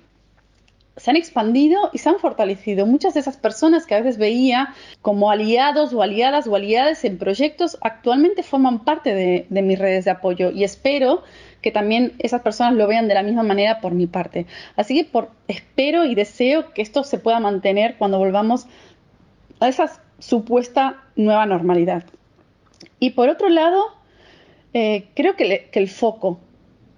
se 1.02 1.10
han 1.10 1.18
expandido 1.18 1.90
y 1.94 1.98
se 1.98 2.10
han 2.10 2.20
fortalecido. 2.20 2.86
Muchas 2.86 3.16
de 3.16 3.22
esas 3.22 3.36
personas 3.36 3.88
que 3.88 3.96
a 3.96 4.02
veces 4.02 4.20
veía 4.20 4.76
como 5.02 5.32
aliados 5.32 5.94
o 5.94 6.04
aliadas 6.04 6.46
o 6.46 6.56
aliadas 6.56 7.04
en 7.06 7.18
proyectos 7.18 7.80
actualmente 7.82 8.44
forman 8.44 8.84
parte 8.86 9.16
de, 9.16 9.62
mis 9.64 9.80
redes 9.80 10.06
de 10.06 10.12
apoyo 10.12 10.52
y 10.52 10.64
espero 10.64 11.24
que 11.64 11.72
también 11.72 12.14
esas 12.20 12.42
personas 12.44 12.76
lo 12.76 12.86
vean 12.86 13.08
de 13.08 13.16
la 13.16 13.24
misma 13.24 13.42
manera 13.42 13.82
por 13.82 13.94
mi 13.94 14.06
parte. 14.06 14.46
Así 14.76 14.96
que 14.96 15.10
por, 15.10 15.32
espero 15.48 16.06
y 16.06 16.14
deseo 16.14 16.72
que 16.72 16.84
esto 16.84 17.04
se 17.04 17.18
pueda 17.18 17.40
mantener 17.40 17.96
cuando 17.98 18.20
volvamos 18.20 18.68
a 19.60 19.70
esa 19.70 19.92
supuesta 20.20 21.04
nueva 21.16 21.48
normalidad. 21.48 22.04
Y 23.00 23.12
por 23.12 23.28
otro 23.30 23.50
lado, 23.50 23.86
eh, 24.76 25.08
creo 25.16 25.36
que, 25.36 25.68
el 25.72 25.90
foco, 25.90 26.40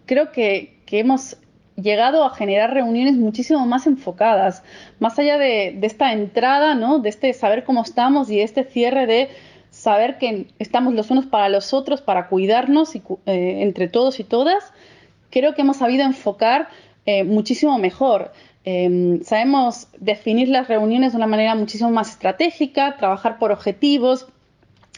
creo 0.05 0.33
que, 0.33 0.81
que 0.85 0.99
hemos 0.99 1.37
llegado 1.75 2.23
a 2.23 2.31
generar 2.31 2.73
reuniones 2.73 3.15
muchísimo 3.15 3.65
más 3.65 3.88
enfocadas, 3.88 4.63
más 4.99 5.17
allá 5.19 5.38
de, 5.38 5.79
esta 5.81 6.13
entrada, 6.13 6.75
¿no? 6.75 6.99
de 6.99 7.09
este 7.09 7.33
saber 7.33 7.63
cómo 7.63 7.83
estamos 7.83 8.29
y 8.29 8.41
este 8.41 8.63
cierre 8.63 9.05
de 9.07 9.29
saber 9.69 10.17
que 10.17 10.47
estamos 10.59 10.93
los 10.93 11.09
unos 11.09 11.25
para 11.25 11.49
los 11.49 11.73
otros, 11.73 12.01
para 12.01 12.27
cuidarnos 12.27 12.95
y, 12.95 13.01
eh, 13.25 13.59
entre 13.62 13.88
todos 13.88 14.19
y 14.19 14.23
todas, 14.23 14.71
creo 15.31 15.55
que 15.55 15.62
hemos 15.62 15.77
sabido 15.77 16.05
enfocar 16.05 16.69
eh, 17.05 17.23
muchísimo 17.23 17.77
mejor. 17.79 18.31
Em, 18.65 19.21
sabemos 19.23 19.88
definir 19.99 20.47
las 20.47 20.67
reuniones 20.67 21.12
de 21.12 21.17
una 21.17 21.27
manera 21.27 21.55
muchísimo 21.55 21.89
más 21.89 22.12
estratégica, 22.12 22.95
trabajar 22.97 23.38
por 23.39 23.51
objetivos, 23.51 24.27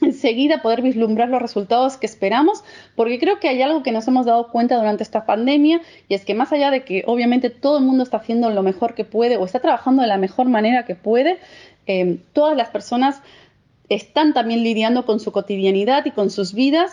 enseguida 0.02 0.62
poder 0.62 0.82
vislumbrar 0.82 1.30
los 1.30 1.42
resultados 1.42 1.98
que 1.98 2.06
esperamos, 2.06 2.64
porque 2.96 3.20
creo 3.20 3.40
que 3.40 3.48
hay 3.48 3.62
algo 3.62 3.82
que 3.82 3.92
nos 3.92 4.08
hemos 4.08 4.26
dado 4.26 4.50
cuenta 4.50 4.76
durante 4.76 5.04
esta 5.04 5.26
pandemia 5.26 5.82
y 6.10 6.16
es 6.16 6.26
que 6.26 6.34
más 6.34 6.52
allá 6.52 6.70
de 6.70 6.84
que 6.84 7.04
obviamente 7.08 7.50
todo 7.50 7.78
el 7.78 7.86
mundo 7.86 8.04
está 8.04 8.18
haciendo 8.18 8.50
lo 8.50 8.62
mejor 8.62 8.94
que 8.94 9.06
puede 9.06 9.38
o 9.38 9.46
está 9.46 9.60
trabajando 9.60 10.02
de 10.02 10.10
la 10.10 10.18
mejor 10.18 10.50
manera 10.50 10.86
que 10.86 10.96
puede, 10.96 11.40
eh, 11.88 12.18
todas 12.34 12.58
las 12.58 12.70
personas 12.70 13.22
están 13.88 14.34
también 14.34 14.64
lidiando 14.64 15.06
con 15.06 15.20
su 15.20 15.32
cotidianidad 15.32 16.06
y 16.06 16.12
con 16.12 16.30
sus 16.30 16.54
vidas 16.54 16.92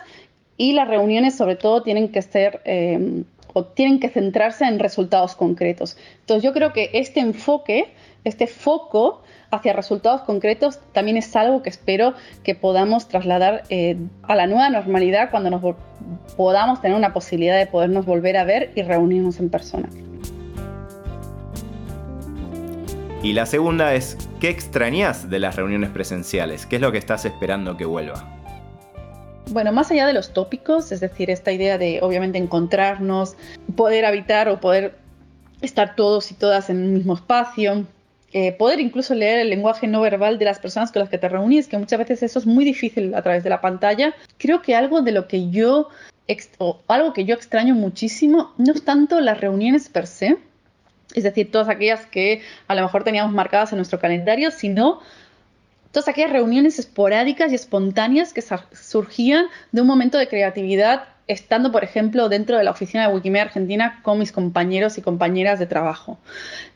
y 0.56 0.72
las 0.72 0.86
reuniones 0.86 1.34
sobre 1.34 1.56
todo 1.56 1.82
tienen 1.82 2.08
que 2.10 2.22
ser 2.22 2.60
eh, 2.64 3.24
o 3.52 3.64
tienen 3.64 4.00
que 4.00 4.08
centrarse 4.08 4.64
en 4.64 4.78
resultados 4.78 5.34
concretos. 5.34 5.96
Entonces 6.20 6.44
yo 6.44 6.52
creo 6.52 6.72
que 6.72 6.90
este 6.92 7.20
enfoque, 7.20 7.92
este 8.24 8.46
foco 8.46 9.22
hacia 9.52 9.74
resultados 9.74 10.22
concretos 10.22 10.80
también 10.92 11.18
es 11.18 11.36
algo 11.36 11.62
que 11.62 11.68
espero 11.68 12.14
que 12.42 12.54
podamos 12.54 13.06
trasladar 13.06 13.64
eh, 13.68 13.98
a 14.22 14.34
la 14.34 14.46
nueva 14.46 14.70
normalidad 14.70 15.30
cuando 15.30 15.50
nos 15.50 15.76
podamos 16.36 16.80
tener 16.80 16.96
una 16.96 17.12
posibilidad 17.12 17.58
de 17.58 17.66
podernos 17.66 18.06
volver 18.06 18.38
a 18.38 18.44
ver 18.44 18.72
y 18.74 18.82
reunirnos 18.82 19.38
en 19.38 19.50
persona. 19.50 19.88
Y 23.22 23.34
la 23.34 23.46
segunda 23.46 23.94
es, 23.94 24.16
¿qué 24.40 24.48
extrañas 24.48 25.28
de 25.28 25.38
las 25.38 25.54
reuniones 25.54 25.90
presenciales? 25.90 26.66
¿Qué 26.66 26.76
es 26.76 26.82
lo 26.82 26.90
que 26.90 26.98
estás 26.98 27.24
esperando 27.26 27.76
que 27.76 27.84
vuelva? 27.84 28.26
Bueno, 29.50 29.70
más 29.70 29.90
allá 29.90 30.06
de 30.06 30.14
los 30.14 30.32
tópicos, 30.32 30.90
es 30.92 31.00
decir, 31.00 31.30
esta 31.30 31.52
idea 31.52 31.76
de 31.76 32.00
obviamente 32.00 32.38
encontrarnos, 32.38 33.36
poder 33.76 34.06
habitar 34.06 34.48
o 34.48 34.60
poder 34.60 34.96
estar 35.60 35.94
todos 35.94 36.32
y 36.32 36.34
todas 36.34 36.70
en 36.70 36.78
un 36.78 36.94
mismo 36.94 37.14
espacio, 37.14 37.84
eh, 38.32 38.52
poder 38.52 38.80
incluso 38.80 39.14
leer 39.14 39.40
el 39.40 39.50
lenguaje 39.50 39.86
no 39.86 40.00
verbal 40.00 40.38
de 40.38 40.46
las 40.46 40.58
personas 40.58 40.90
con 40.90 41.00
las 41.00 41.10
que 41.10 41.18
te 41.18 41.28
reunís, 41.28 41.68
que 41.68 41.76
muchas 41.76 41.98
veces 41.98 42.22
eso 42.22 42.38
es 42.38 42.46
muy 42.46 42.64
difícil 42.64 43.14
a 43.14 43.22
través 43.22 43.44
de 43.44 43.50
la 43.50 43.60
pantalla. 43.60 44.14
Creo 44.38 44.62
que 44.62 44.74
algo 44.74 45.02
de 45.02 45.12
lo 45.12 45.28
que 45.28 45.50
yo, 45.50 45.88
o 46.58 46.80
algo 46.88 47.12
que 47.12 47.24
yo 47.24 47.34
extraño 47.34 47.74
muchísimo, 47.74 48.52
no 48.56 48.72
es 48.72 48.84
tanto 48.84 49.20
las 49.20 49.38
reuniones 49.38 49.90
per 49.90 50.06
se, 50.06 50.38
es 51.14 51.24
decir, 51.24 51.50
todas 51.50 51.68
aquellas 51.68 52.06
que 52.06 52.40
a 52.68 52.74
lo 52.74 52.82
mejor 52.82 53.04
teníamos 53.04 53.34
marcadas 53.34 53.72
en 53.72 53.78
nuestro 53.78 53.98
calendario, 53.98 54.50
sino 54.50 55.00
todas 55.90 56.08
aquellas 56.08 56.32
reuniones 56.32 56.78
esporádicas 56.78 57.52
y 57.52 57.54
espontáneas 57.54 58.32
que 58.32 58.42
surgían 58.72 59.46
de 59.72 59.82
un 59.82 59.86
momento 59.86 60.16
de 60.16 60.28
creatividad 60.28 61.04
estando, 61.28 61.72
por 61.72 61.84
ejemplo, 61.84 62.28
dentro 62.28 62.56
de 62.58 62.64
la 62.64 62.70
oficina 62.70 63.06
de 63.06 63.14
Wikimedia 63.14 63.44
Argentina 63.44 64.00
con 64.02 64.18
mis 64.18 64.32
compañeros 64.32 64.98
y 64.98 65.02
compañeras 65.02 65.58
de 65.58 65.66
trabajo. 65.66 66.18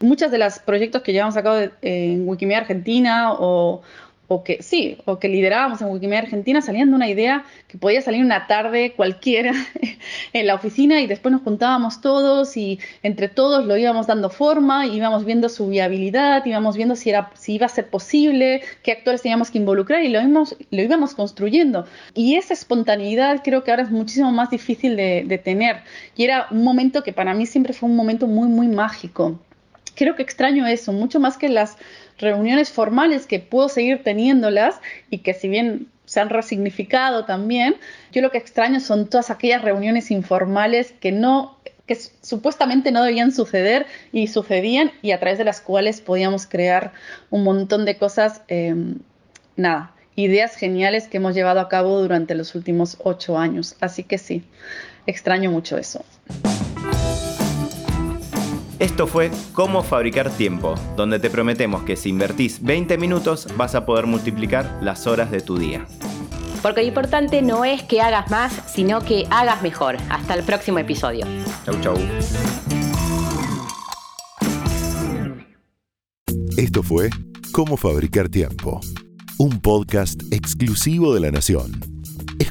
Muchos 0.00 0.30
de 0.30 0.38
los 0.38 0.58
proyectos 0.60 1.02
que 1.02 1.12
llevamos 1.12 1.36
a 1.36 1.42
cabo 1.42 1.58
en 1.82 2.28
Wikimedia 2.28 2.58
Argentina 2.58 3.32
o, 3.32 3.82
o 4.28 4.42
que 4.42 4.62
sí, 4.62 4.98
o 5.04 5.18
que 5.18 5.28
liderábamos 5.28 5.80
en 5.80 5.88
Wikimedia 5.88 6.22
Argentina, 6.22 6.60
salían 6.60 6.90
de 6.90 6.96
una 6.96 7.08
idea 7.08 7.44
que 7.68 7.78
podía 7.78 8.02
salir 8.02 8.24
una 8.24 8.46
tarde 8.46 8.92
cualquiera 8.92 9.52
en 10.32 10.46
la 10.46 10.54
oficina 10.54 11.00
y 11.00 11.06
después 11.06 11.32
nos 11.32 11.42
juntábamos 11.42 12.00
todos 12.00 12.56
y 12.56 12.78
entre 13.02 13.28
todos 13.28 13.64
lo 13.66 13.76
íbamos 13.76 14.06
dando 14.06 14.30
forma, 14.30 14.86
íbamos 14.86 15.24
viendo 15.24 15.48
su 15.48 15.68
viabilidad, 15.68 16.44
íbamos 16.44 16.76
viendo 16.76 16.96
si, 16.96 17.10
era, 17.10 17.30
si 17.34 17.54
iba 17.54 17.66
a 17.66 17.68
ser 17.68 17.88
posible, 17.88 18.62
qué 18.82 18.92
actores 18.92 19.22
teníamos 19.22 19.50
que 19.50 19.58
involucrar 19.58 20.02
y 20.02 20.08
lo 20.08 20.20
íbamos, 20.20 20.56
lo 20.70 20.82
íbamos 20.82 21.14
construyendo. 21.14 21.86
Y 22.14 22.36
esa 22.36 22.54
espontaneidad 22.54 23.42
creo 23.44 23.62
que 23.64 23.70
ahora 23.70 23.84
es 23.84 23.90
muchísimo 23.90 24.32
más 24.32 24.50
difícil 24.50 24.96
de, 24.96 25.24
de 25.26 25.38
tener 25.38 25.82
y 26.16 26.24
era 26.24 26.46
un 26.50 26.64
momento 26.64 27.02
que 27.02 27.12
para 27.12 27.34
mí 27.34 27.46
siempre 27.46 27.72
fue 27.72 27.88
un 27.88 27.96
momento 27.96 28.26
muy, 28.26 28.48
muy 28.48 28.68
mágico. 28.68 29.38
Creo 29.96 30.14
que 30.14 30.22
extraño 30.22 30.66
eso, 30.66 30.92
mucho 30.92 31.18
más 31.18 31.36
que 31.36 31.48
las 31.48 31.76
reuniones 32.18 32.70
formales 32.70 33.26
que 33.26 33.40
puedo 33.40 33.68
seguir 33.68 34.02
teniéndolas 34.04 34.76
y 35.10 35.18
que 35.18 35.34
si 35.34 35.48
bien 35.48 35.88
se 36.04 36.20
han 36.20 36.28
resignificado 36.28 37.24
también, 37.24 37.76
yo 38.12 38.22
lo 38.22 38.30
que 38.30 38.38
extraño 38.38 38.78
son 38.78 39.08
todas 39.08 39.30
aquellas 39.30 39.62
reuniones 39.62 40.10
informales 40.10 40.92
que 41.00 41.12
no 41.12 41.56
que 41.86 41.94
supuestamente 41.94 42.90
no 42.90 43.04
debían 43.04 43.30
suceder 43.30 43.86
y 44.12 44.26
sucedían 44.26 44.90
y 45.02 45.12
a 45.12 45.20
través 45.20 45.38
de 45.38 45.44
las 45.44 45.60
cuales 45.60 46.00
podíamos 46.00 46.46
crear 46.46 46.92
un 47.30 47.44
montón 47.44 47.84
de 47.84 47.96
cosas, 47.96 48.42
em, 48.48 48.98
nada, 49.56 49.94
ideas 50.16 50.56
geniales 50.56 51.06
que 51.06 51.18
hemos 51.18 51.34
llevado 51.34 51.60
a 51.60 51.68
cabo 51.68 52.00
durante 52.00 52.34
los 52.34 52.56
últimos 52.56 52.96
ocho 53.04 53.38
años. 53.38 53.76
Así 53.80 54.02
que 54.02 54.18
sí, 54.18 54.42
extraño 55.06 55.50
mucho 55.50 55.78
eso. 55.78 56.04
Esto 58.78 59.06
fue 59.06 59.30
Cómo 59.54 59.82
fabricar 59.82 60.30
tiempo, 60.30 60.74
donde 60.96 61.18
te 61.18 61.30
prometemos 61.30 61.82
que 61.84 61.96
si 61.96 62.10
invertís 62.10 62.62
20 62.62 62.98
minutos 62.98 63.48
vas 63.56 63.74
a 63.74 63.86
poder 63.86 64.06
multiplicar 64.06 64.78
las 64.82 65.06
horas 65.06 65.30
de 65.30 65.40
tu 65.40 65.56
día. 65.56 65.86
Porque 66.60 66.82
lo 66.82 66.88
importante 66.88 67.40
no 67.40 67.64
es 67.64 67.82
que 67.82 68.02
hagas 68.02 68.30
más, 68.30 68.52
sino 68.66 69.00
que 69.00 69.26
hagas 69.30 69.62
mejor. 69.62 69.96
Hasta 70.10 70.34
el 70.34 70.42
próximo 70.42 70.78
episodio. 70.78 71.26
Chau, 71.64 71.80
chau. 71.80 71.96
Esto 76.58 76.82
fue 76.82 77.08
Cómo 77.52 77.78
fabricar 77.78 78.28
tiempo, 78.28 78.80
un 79.38 79.60
podcast 79.60 80.20
exclusivo 80.30 81.14
de 81.14 81.20
La 81.20 81.30
Nación. 81.30 81.95